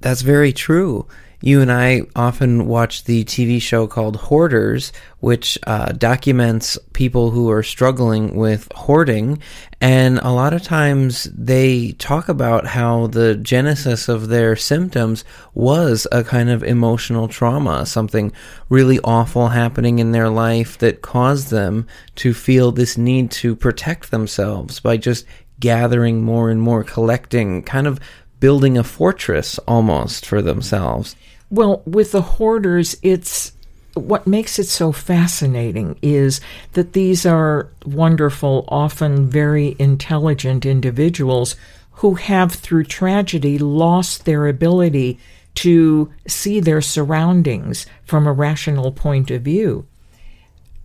That's 0.00 0.22
very 0.22 0.52
true 0.52 1.06
you 1.40 1.60
and 1.60 1.70
I 1.70 2.02
often 2.16 2.66
watch 2.66 3.04
the 3.04 3.24
TV 3.24 3.62
show 3.62 3.86
called 3.86 4.16
Hoarders, 4.16 4.92
which 5.20 5.56
uh, 5.66 5.92
documents 5.92 6.76
people 6.92 7.30
who 7.30 7.48
are 7.50 7.62
struggling 7.62 8.34
with 8.34 8.70
hoarding. 8.74 9.40
And 9.80 10.18
a 10.18 10.32
lot 10.32 10.52
of 10.52 10.64
times 10.64 11.24
they 11.32 11.92
talk 11.92 12.28
about 12.28 12.66
how 12.66 13.06
the 13.06 13.36
genesis 13.36 14.08
of 14.08 14.28
their 14.28 14.56
symptoms 14.56 15.24
was 15.54 16.08
a 16.10 16.24
kind 16.24 16.50
of 16.50 16.64
emotional 16.64 17.28
trauma, 17.28 17.86
something 17.86 18.32
really 18.68 18.98
awful 19.04 19.48
happening 19.48 20.00
in 20.00 20.10
their 20.10 20.28
life 20.28 20.78
that 20.78 21.02
caused 21.02 21.50
them 21.50 21.86
to 22.16 22.34
feel 22.34 22.72
this 22.72 22.98
need 22.98 23.30
to 23.30 23.54
protect 23.54 24.10
themselves 24.10 24.80
by 24.80 24.96
just 24.96 25.24
gathering 25.60 26.22
more 26.22 26.50
and 26.50 26.60
more, 26.60 26.84
collecting, 26.84 27.62
kind 27.62 27.86
of 27.86 28.00
building 28.40 28.78
a 28.78 28.84
fortress 28.84 29.58
almost 29.60 30.26
for 30.26 30.42
themselves. 30.42 31.16
Well, 31.50 31.82
with 31.86 32.12
the 32.12 32.22
hoarders, 32.22 32.96
it's 33.02 33.52
what 33.94 34.26
makes 34.26 34.58
it 34.58 34.66
so 34.66 34.92
fascinating 34.92 35.98
is 36.02 36.40
that 36.74 36.92
these 36.92 37.26
are 37.26 37.68
wonderful, 37.84 38.64
often 38.68 39.28
very 39.28 39.74
intelligent 39.78 40.64
individuals 40.64 41.56
who 41.92 42.14
have, 42.14 42.52
through 42.52 42.84
tragedy, 42.84 43.58
lost 43.58 44.24
their 44.24 44.46
ability 44.46 45.18
to 45.56 46.12
see 46.28 46.60
their 46.60 46.80
surroundings 46.80 47.86
from 48.04 48.26
a 48.26 48.32
rational 48.32 48.92
point 48.92 49.30
of 49.30 49.42
view. 49.42 49.84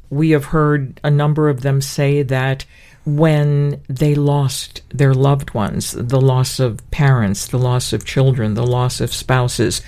We 0.09 0.31
have 0.31 0.45
heard 0.45 0.99
a 1.03 1.11
number 1.11 1.49
of 1.49 1.61
them 1.61 1.81
say 1.81 2.23
that 2.23 2.65
when 3.05 3.81
they 3.87 4.15
lost 4.15 4.81
their 4.89 5.13
loved 5.13 5.53
ones, 5.53 5.91
the 5.91 6.21
loss 6.21 6.59
of 6.59 6.79
parents, 6.91 7.47
the 7.47 7.57
loss 7.57 7.93
of 7.93 8.05
children, 8.05 8.53
the 8.53 8.65
loss 8.65 9.01
of 9.01 9.13
spouses, 9.13 9.81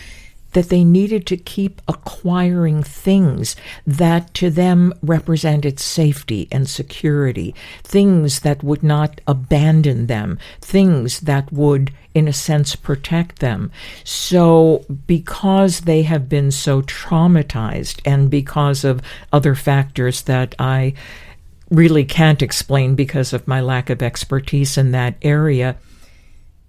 that 0.55 0.69
they 0.69 0.85
needed 0.85 1.25
to 1.27 1.35
keep 1.35 1.81
acquiring 1.85 2.81
things 2.81 3.57
that 3.85 4.33
to 4.33 4.49
them 4.49 4.93
represented 5.03 5.79
safety 5.81 6.47
and 6.49 6.69
security, 6.69 7.53
things 7.83 8.39
that 8.39 8.63
would 8.63 8.81
not 8.81 9.19
abandon 9.27 10.07
them, 10.07 10.39
things 10.61 11.19
that 11.21 11.51
would, 11.51 11.91
in 12.13 12.25
a 12.25 12.33
sense, 12.33 12.73
protect 12.73 13.39
them. 13.39 13.69
So, 14.05 14.85
because 15.05 15.81
they 15.81 16.03
have 16.03 16.29
been 16.29 16.51
so 16.51 16.81
traumatized 16.81 17.99
and 18.05 18.29
because 18.29 18.85
of 18.85 19.01
other 19.33 19.55
factors 19.55 20.21
that 20.21 20.55
I 20.57 20.93
really 21.69 22.05
can't 22.05 22.41
explain 22.41 22.95
because 22.95 23.33
of 23.33 23.47
my 23.47 23.61
lack 23.61 23.89
of 23.89 24.01
expertise 24.01 24.77
in 24.77 24.91
that 24.91 25.15
area, 25.21 25.77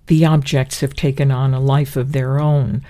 the 0.06 0.24
objects 0.24 0.80
have 0.80 0.94
taken 0.94 1.30
on 1.30 1.52
a 1.52 1.60
life 1.60 1.96
of 1.96 2.12
their 2.12 2.40
own. 2.40 2.82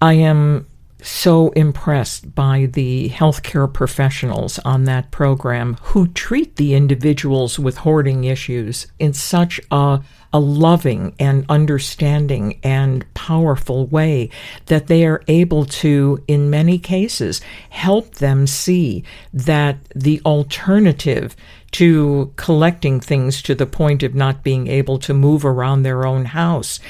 I 0.00 0.14
am 0.14 0.66
so 1.04 1.50
impressed 1.50 2.34
by 2.34 2.66
the 2.72 3.10
healthcare 3.10 3.70
professionals 3.70 4.58
on 4.60 4.84
that 4.84 5.10
program 5.10 5.76
who 5.82 6.08
treat 6.08 6.56
the 6.56 6.74
individuals 6.74 7.58
with 7.58 7.76
hoarding 7.78 8.24
issues 8.24 8.86
in 8.98 9.12
such 9.12 9.60
a, 9.70 10.00
a 10.32 10.40
loving 10.40 11.14
and 11.18 11.44
understanding 11.50 12.58
and 12.62 13.04
powerful 13.12 13.86
way 13.86 14.30
that 14.66 14.86
they 14.86 15.04
are 15.04 15.22
able 15.28 15.66
to, 15.66 16.22
in 16.26 16.48
many 16.48 16.78
cases, 16.78 17.42
help 17.68 18.14
them 18.14 18.46
see 18.46 19.04
that 19.32 19.76
the 19.94 20.22
alternative 20.24 21.36
to 21.72 22.32
collecting 22.36 22.98
things 22.98 23.42
to 23.42 23.54
the 23.54 23.66
point 23.66 24.02
of 24.02 24.14
not 24.14 24.42
being 24.42 24.68
able 24.68 24.98
to 24.98 25.12
move 25.12 25.44
around 25.44 25.82
their 25.82 26.06
own 26.06 26.24
house 26.24 26.80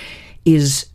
is 0.44 0.86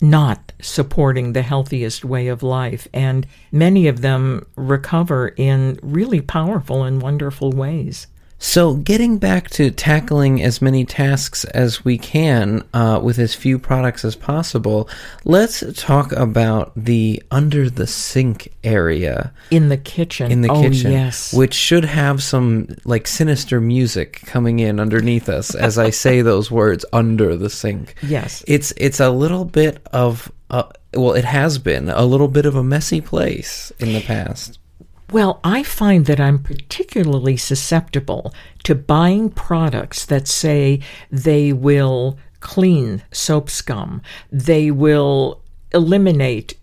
not 0.00 0.52
supporting 0.60 1.32
the 1.32 1.42
healthiest 1.42 2.04
way 2.04 2.28
of 2.28 2.42
life. 2.42 2.88
And 2.92 3.26
many 3.52 3.86
of 3.88 4.00
them 4.00 4.46
recover 4.56 5.28
in 5.36 5.78
really 5.82 6.20
powerful 6.20 6.84
and 6.84 7.02
wonderful 7.02 7.52
ways. 7.52 8.06
So, 8.42 8.74
getting 8.74 9.18
back 9.18 9.50
to 9.50 9.70
tackling 9.70 10.42
as 10.42 10.62
many 10.62 10.86
tasks 10.86 11.44
as 11.44 11.84
we 11.84 11.98
can 11.98 12.64
uh, 12.72 12.98
with 13.02 13.18
as 13.18 13.34
few 13.34 13.58
products 13.58 14.02
as 14.02 14.16
possible, 14.16 14.88
let's 15.24 15.62
talk 15.74 16.12
about 16.12 16.72
the 16.74 17.22
under 17.30 17.68
the 17.68 17.86
sink 17.86 18.50
area 18.64 19.34
in 19.50 19.68
the 19.68 19.76
kitchen. 19.76 20.32
In 20.32 20.40
the 20.40 20.48
oh, 20.48 20.62
kitchen, 20.62 20.90
yes, 20.90 21.34
which 21.34 21.52
should 21.52 21.84
have 21.84 22.22
some 22.22 22.74
like 22.84 23.06
sinister 23.06 23.60
music 23.60 24.22
coming 24.24 24.58
in 24.58 24.80
underneath 24.80 25.28
us 25.28 25.54
as 25.54 25.76
I 25.76 25.90
say 25.90 26.22
those 26.22 26.50
words 26.50 26.86
under 26.94 27.36
the 27.36 27.50
sink. 27.50 27.94
Yes, 28.02 28.42
it's 28.48 28.72
it's 28.78 29.00
a 29.00 29.10
little 29.10 29.44
bit 29.44 29.86
of 29.92 30.32
uh, 30.48 30.64
well, 30.94 31.12
it 31.12 31.26
has 31.26 31.58
been 31.58 31.90
a 31.90 32.06
little 32.06 32.28
bit 32.28 32.46
of 32.46 32.56
a 32.56 32.64
messy 32.64 33.02
place 33.02 33.70
in 33.78 33.92
the 33.92 34.00
past. 34.00 34.59
Well, 35.12 35.40
I 35.42 35.64
find 35.64 36.06
that 36.06 36.20
I'm 36.20 36.38
particularly 36.38 37.36
susceptible 37.36 38.32
to 38.62 38.76
buying 38.76 39.30
products 39.30 40.06
that 40.06 40.28
say 40.28 40.80
they 41.10 41.52
will 41.52 42.16
clean 42.38 43.02
soap 43.10 43.50
scum, 43.50 44.02
they 44.30 44.70
will 44.70 45.42
eliminate 45.72 46.54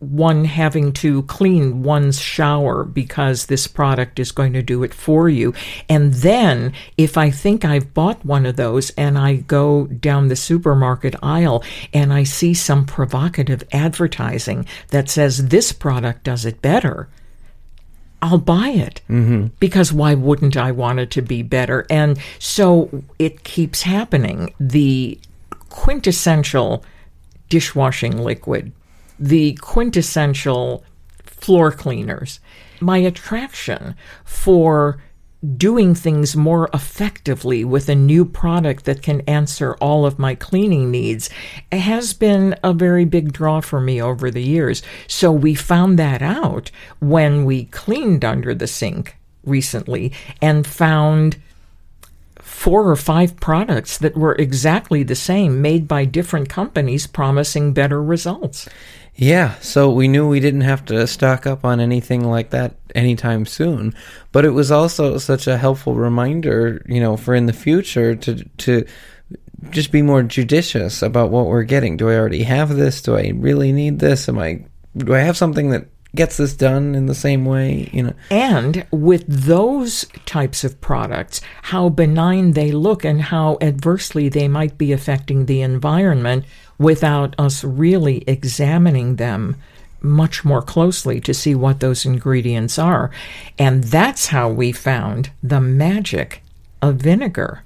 one 0.00 0.44
having 0.44 0.92
to 0.92 1.22
clean 1.22 1.82
one's 1.82 2.20
shower 2.20 2.84
because 2.84 3.46
this 3.46 3.66
product 3.66 4.18
is 4.18 4.32
going 4.32 4.52
to 4.52 4.62
do 4.62 4.82
it 4.82 4.92
for 4.92 5.28
you. 5.28 5.54
And 5.88 6.12
then, 6.14 6.72
if 6.98 7.16
I 7.16 7.30
think 7.30 7.64
I've 7.64 7.94
bought 7.94 8.24
one 8.24 8.44
of 8.44 8.56
those 8.56 8.90
and 8.90 9.16
I 9.16 9.36
go 9.36 9.86
down 9.86 10.28
the 10.28 10.36
supermarket 10.36 11.14
aisle 11.22 11.62
and 11.92 12.12
I 12.12 12.24
see 12.24 12.54
some 12.54 12.84
provocative 12.84 13.62
advertising 13.72 14.66
that 14.88 15.08
says 15.08 15.48
this 15.48 15.72
product 15.72 16.24
does 16.24 16.44
it 16.44 16.60
better, 16.60 17.08
I'll 18.24 18.38
buy 18.38 18.70
it 18.70 19.02
mm-hmm. 19.06 19.48
because 19.60 19.92
why 19.92 20.14
wouldn't 20.14 20.56
I 20.56 20.72
want 20.72 20.98
it 20.98 21.10
to 21.10 21.20
be 21.20 21.42
better? 21.42 21.84
And 21.90 22.18
so 22.38 23.04
it 23.18 23.44
keeps 23.44 23.82
happening. 23.82 24.54
The 24.58 25.20
quintessential 25.68 26.82
dishwashing 27.50 28.16
liquid, 28.16 28.72
the 29.18 29.58
quintessential 29.60 30.82
floor 31.22 31.70
cleaners, 31.70 32.40
my 32.80 32.96
attraction 32.96 33.94
for 34.24 35.02
doing 35.56 35.94
things 35.94 36.34
more 36.36 36.70
effectively 36.72 37.64
with 37.64 37.88
a 37.88 37.94
new 37.94 38.24
product 38.24 38.84
that 38.84 39.02
can 39.02 39.20
answer 39.22 39.74
all 39.74 40.06
of 40.06 40.18
my 40.18 40.34
cleaning 40.34 40.90
needs 40.90 41.28
has 41.70 42.14
been 42.14 42.56
a 42.62 42.72
very 42.72 43.04
big 43.04 43.32
draw 43.32 43.60
for 43.60 43.80
me 43.80 44.00
over 44.00 44.30
the 44.30 44.42
years. 44.42 44.82
So 45.06 45.30
we 45.30 45.54
found 45.54 45.98
that 45.98 46.22
out 46.22 46.70
when 47.00 47.44
we 47.44 47.64
cleaned 47.66 48.24
under 48.24 48.54
the 48.54 48.66
sink 48.66 49.16
recently 49.44 50.12
and 50.40 50.66
found 50.66 51.36
four 52.40 52.88
or 52.88 52.96
five 52.96 53.36
products 53.40 53.98
that 53.98 54.16
were 54.16 54.34
exactly 54.36 55.02
the 55.02 55.14
same 55.14 55.60
made 55.60 55.88
by 55.88 56.04
different 56.04 56.48
companies 56.48 57.06
promising 57.06 57.72
better 57.72 58.02
results. 58.02 58.68
Yeah, 59.16 59.54
so 59.60 59.90
we 59.90 60.08
knew 60.08 60.28
we 60.28 60.40
didn't 60.40 60.62
have 60.62 60.84
to 60.86 61.06
stock 61.06 61.46
up 61.46 61.64
on 61.64 61.78
anything 61.78 62.24
like 62.24 62.50
that 62.50 62.74
anytime 62.94 63.46
soon. 63.46 63.94
But 64.32 64.44
it 64.44 64.50
was 64.50 64.72
also 64.72 65.18
such 65.18 65.46
a 65.46 65.56
helpful 65.56 65.94
reminder, 65.94 66.84
you 66.88 67.00
know, 67.00 67.16
for 67.16 67.34
in 67.34 67.46
the 67.46 67.52
future 67.52 68.16
to 68.16 68.44
to 68.44 68.84
just 69.70 69.92
be 69.92 70.02
more 70.02 70.22
judicious 70.22 71.00
about 71.00 71.30
what 71.30 71.46
we're 71.46 71.62
getting. 71.62 71.96
Do 71.96 72.10
I 72.10 72.16
already 72.16 72.42
have 72.42 72.74
this? 72.76 73.00
Do 73.02 73.16
I 73.16 73.32
really 73.34 73.72
need 73.72 74.00
this? 74.00 74.28
Am 74.28 74.38
I 74.38 74.64
do 74.96 75.14
I 75.14 75.20
have 75.20 75.36
something 75.36 75.70
that 75.70 75.86
gets 76.14 76.36
this 76.36 76.54
done 76.54 76.94
in 76.94 77.06
the 77.06 77.14
same 77.14 77.44
way, 77.44 77.90
you 77.92 78.02
know? 78.04 78.12
And 78.30 78.86
with 78.90 79.24
those 79.26 80.04
types 80.26 80.64
of 80.64 80.80
products, 80.80 81.40
how 81.62 81.88
benign 81.88 82.52
they 82.52 82.70
look 82.70 83.04
and 83.04 83.20
how 83.20 83.58
adversely 83.60 84.28
they 84.28 84.48
might 84.48 84.78
be 84.78 84.92
affecting 84.92 85.46
the 85.46 85.62
environment 85.62 86.44
without 86.78 87.34
us 87.38 87.64
really 87.64 88.24
examining 88.26 89.16
them 89.16 89.56
much 90.00 90.44
more 90.44 90.62
closely 90.62 91.20
to 91.20 91.32
see 91.32 91.54
what 91.54 91.80
those 91.80 92.04
ingredients 92.04 92.78
are. 92.78 93.10
And 93.58 93.84
that's 93.84 94.26
how 94.26 94.50
we 94.50 94.70
found 94.70 95.30
the 95.42 95.60
magic 95.60 96.42
of 96.82 96.96
vinegar. 96.96 97.62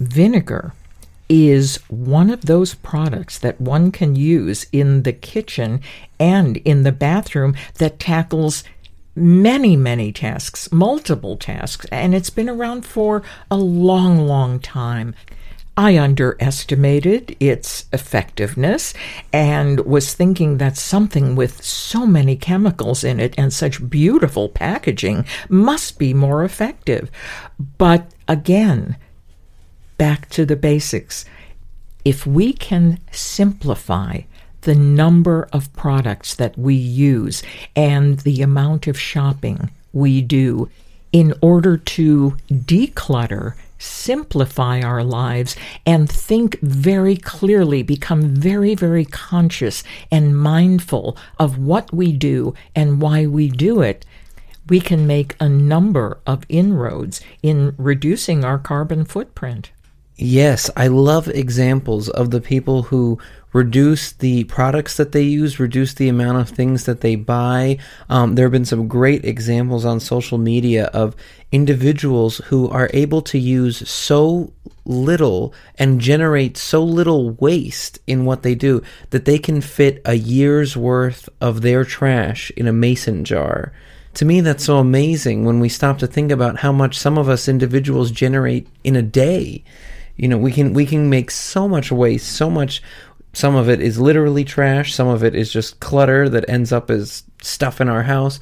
Vinegar 0.00 0.72
is 1.28 1.76
one 1.88 2.30
of 2.30 2.46
those 2.46 2.74
products 2.74 3.38
that 3.38 3.60
one 3.60 3.90
can 3.90 4.16
use 4.16 4.66
in 4.72 5.02
the 5.02 5.12
kitchen 5.12 5.80
and 6.18 6.56
in 6.58 6.82
the 6.82 6.92
bathroom 6.92 7.54
that 7.78 7.98
tackles 7.98 8.64
many, 9.16 9.76
many 9.76 10.12
tasks, 10.12 10.70
multiple 10.72 11.36
tasks, 11.36 11.86
and 11.92 12.14
it's 12.14 12.30
been 12.30 12.48
around 12.48 12.84
for 12.84 13.22
a 13.50 13.56
long, 13.56 14.26
long 14.26 14.58
time. 14.58 15.14
I 15.76 15.98
underestimated 15.98 17.36
its 17.40 17.86
effectiveness 17.92 18.94
and 19.32 19.80
was 19.80 20.14
thinking 20.14 20.58
that 20.58 20.76
something 20.76 21.34
with 21.34 21.64
so 21.64 22.06
many 22.06 22.36
chemicals 22.36 23.02
in 23.02 23.18
it 23.18 23.34
and 23.36 23.52
such 23.52 23.90
beautiful 23.90 24.48
packaging 24.48 25.24
must 25.48 25.98
be 25.98 26.14
more 26.14 26.44
effective. 26.44 27.10
But 27.76 28.12
again, 28.28 28.96
back 29.98 30.28
to 30.30 30.46
the 30.46 30.56
basics. 30.56 31.24
If 32.04 32.24
we 32.24 32.52
can 32.52 33.00
simplify 33.10 34.20
the 34.60 34.74
number 34.76 35.48
of 35.52 35.72
products 35.74 36.34
that 36.36 36.56
we 36.56 36.74
use 36.74 37.42
and 37.74 38.20
the 38.20 38.42
amount 38.42 38.86
of 38.86 38.98
shopping 38.98 39.70
we 39.92 40.20
do 40.20 40.70
in 41.12 41.34
order 41.42 41.76
to 41.76 42.36
declutter 42.50 43.54
simplify 43.84 44.80
our 44.80 45.04
lives 45.04 45.54
and 45.84 46.10
think 46.10 46.58
very 46.60 47.16
clearly, 47.16 47.82
become 47.82 48.22
very, 48.22 48.74
very 48.74 49.04
conscious 49.04 49.84
and 50.10 50.36
mindful 50.38 51.16
of 51.38 51.58
what 51.58 51.92
we 51.92 52.12
do 52.12 52.54
and 52.74 53.00
why 53.00 53.26
we 53.26 53.48
do 53.48 53.82
it, 53.82 54.04
we 54.68 54.80
can 54.80 55.06
make 55.06 55.36
a 55.38 55.48
number 55.48 56.18
of 56.26 56.46
inroads 56.48 57.20
in 57.42 57.74
reducing 57.76 58.44
our 58.44 58.58
carbon 58.58 59.04
footprint. 59.04 59.70
Yes, 60.16 60.70
I 60.76 60.86
love 60.86 61.28
examples 61.28 62.08
of 62.08 62.30
the 62.30 62.40
people 62.40 62.84
who 62.84 63.18
reduce 63.54 64.12
the 64.12 64.44
products 64.44 64.96
that 64.96 65.12
they 65.12 65.22
use, 65.22 65.60
reduce 65.60 65.94
the 65.94 66.08
amount 66.08 66.36
of 66.38 66.50
things 66.50 66.84
that 66.84 67.00
they 67.00 67.14
buy. 67.14 67.78
Um, 68.10 68.34
there 68.34 68.44
have 68.44 68.52
been 68.52 68.64
some 68.64 68.88
great 68.88 69.24
examples 69.24 69.84
on 69.84 70.00
social 70.00 70.36
media 70.38 70.86
of 70.86 71.14
individuals 71.52 72.38
who 72.46 72.68
are 72.68 72.90
able 72.92 73.22
to 73.22 73.38
use 73.38 73.88
so 73.88 74.52
little 74.84 75.54
and 75.78 76.00
generate 76.00 76.56
so 76.56 76.82
little 76.82 77.30
waste 77.30 78.00
in 78.08 78.24
what 78.24 78.42
they 78.42 78.56
do 78.56 78.82
that 79.10 79.24
they 79.24 79.38
can 79.38 79.60
fit 79.60 80.02
a 80.04 80.14
year's 80.14 80.76
worth 80.76 81.28
of 81.40 81.62
their 81.62 81.84
trash 81.84 82.50
in 82.56 82.66
a 82.66 82.72
mason 82.72 83.24
jar. 83.24 83.72
To 84.14 84.24
me, 84.24 84.40
that's 84.40 84.64
so 84.64 84.78
amazing 84.78 85.44
when 85.44 85.60
we 85.60 85.68
stop 85.68 85.98
to 85.98 86.08
think 86.08 86.32
about 86.32 86.58
how 86.58 86.72
much 86.72 86.98
some 86.98 87.16
of 87.16 87.28
us 87.28 87.48
individuals 87.48 88.10
generate 88.10 88.66
in 88.82 88.96
a 88.96 89.02
day. 89.02 89.62
You 90.16 90.28
know, 90.28 90.38
we 90.38 90.52
can 90.52 90.72
we 90.72 90.86
can 90.86 91.10
make 91.10 91.30
so 91.30 91.68
much 91.68 91.90
waste, 91.90 92.30
so 92.30 92.48
much 92.48 92.80
some 93.34 93.54
of 93.54 93.68
it 93.68 93.80
is 93.80 93.98
literally 94.00 94.44
trash, 94.44 94.94
some 94.94 95.08
of 95.08 95.22
it 95.24 95.34
is 95.34 95.52
just 95.52 95.80
clutter 95.80 96.28
that 96.28 96.48
ends 96.48 96.72
up 96.72 96.90
as 96.90 97.24
stuff 97.42 97.80
in 97.80 97.88
our 97.88 98.04
house. 98.04 98.40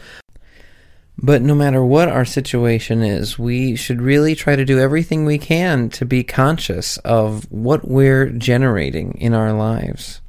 But 1.19 1.43
no 1.43 1.55
matter 1.55 1.85
what 1.85 2.09
our 2.09 2.25
situation 2.25 3.03
is, 3.03 3.39
we 3.39 3.77
should 3.77 4.01
really 4.01 4.35
try 4.35 4.57
to 4.57 4.65
do 4.65 4.79
everything 4.79 5.25
we 5.25 5.39
can 5.39 5.91
to 5.91 6.05
be 6.05 6.25
conscious 6.25 6.97
of 6.99 7.51
what 7.51 7.87
we're 7.87 8.31
generating 8.31 9.13
in 9.19 9.35
our 9.35 9.53
lives. 9.53 10.21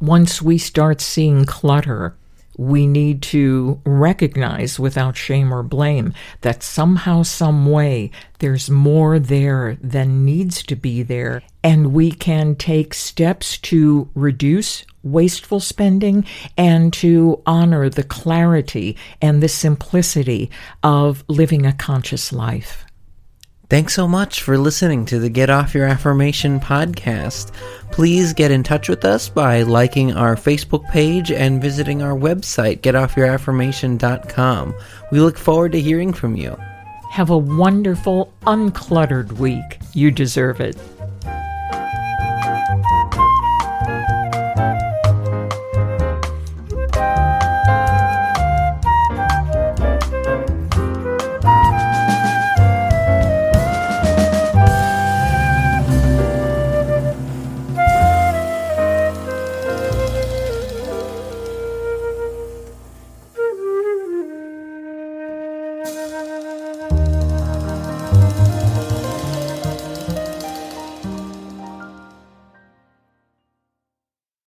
Once 0.00 0.42
we 0.42 0.58
start 0.58 1.00
seeing 1.00 1.44
clutter 1.44 2.16
we 2.56 2.86
need 2.86 3.22
to 3.22 3.80
recognize 3.84 4.78
without 4.78 5.16
shame 5.16 5.52
or 5.52 5.62
blame 5.62 6.14
that 6.42 6.62
somehow, 6.62 7.22
some 7.22 7.66
way, 7.66 8.10
there's 8.38 8.70
more 8.70 9.18
there 9.18 9.76
than 9.80 10.24
needs 10.24 10.62
to 10.64 10.76
be 10.76 11.02
there. 11.02 11.42
And 11.64 11.92
we 11.92 12.12
can 12.12 12.54
take 12.54 12.94
steps 12.94 13.58
to 13.58 14.08
reduce 14.14 14.84
wasteful 15.02 15.60
spending 15.60 16.24
and 16.56 16.92
to 16.92 17.42
honor 17.46 17.88
the 17.88 18.02
clarity 18.02 18.96
and 19.20 19.42
the 19.42 19.48
simplicity 19.48 20.50
of 20.82 21.24
living 21.26 21.66
a 21.66 21.72
conscious 21.72 22.32
life. 22.32 22.84
Thanks 23.70 23.94
so 23.94 24.06
much 24.06 24.42
for 24.42 24.58
listening 24.58 25.06
to 25.06 25.18
the 25.18 25.30
Get 25.30 25.48
Off 25.48 25.74
Your 25.74 25.86
Affirmation 25.86 26.60
podcast. 26.60 27.50
Please 27.90 28.34
get 28.34 28.50
in 28.50 28.62
touch 28.62 28.90
with 28.90 29.06
us 29.06 29.30
by 29.30 29.62
liking 29.62 30.12
our 30.12 30.36
Facebook 30.36 30.86
page 30.90 31.32
and 31.32 31.62
visiting 31.62 32.02
our 32.02 32.14
website, 32.14 32.82
getoffyouraffirmation.com. 32.82 34.74
We 35.10 35.20
look 35.20 35.38
forward 35.38 35.72
to 35.72 35.80
hearing 35.80 36.12
from 36.12 36.36
you. 36.36 36.56
Have 37.10 37.30
a 37.30 37.38
wonderful, 37.38 38.32
uncluttered 38.42 39.32
week. 39.32 39.78
You 39.94 40.10
deserve 40.10 40.60
it. 40.60 40.76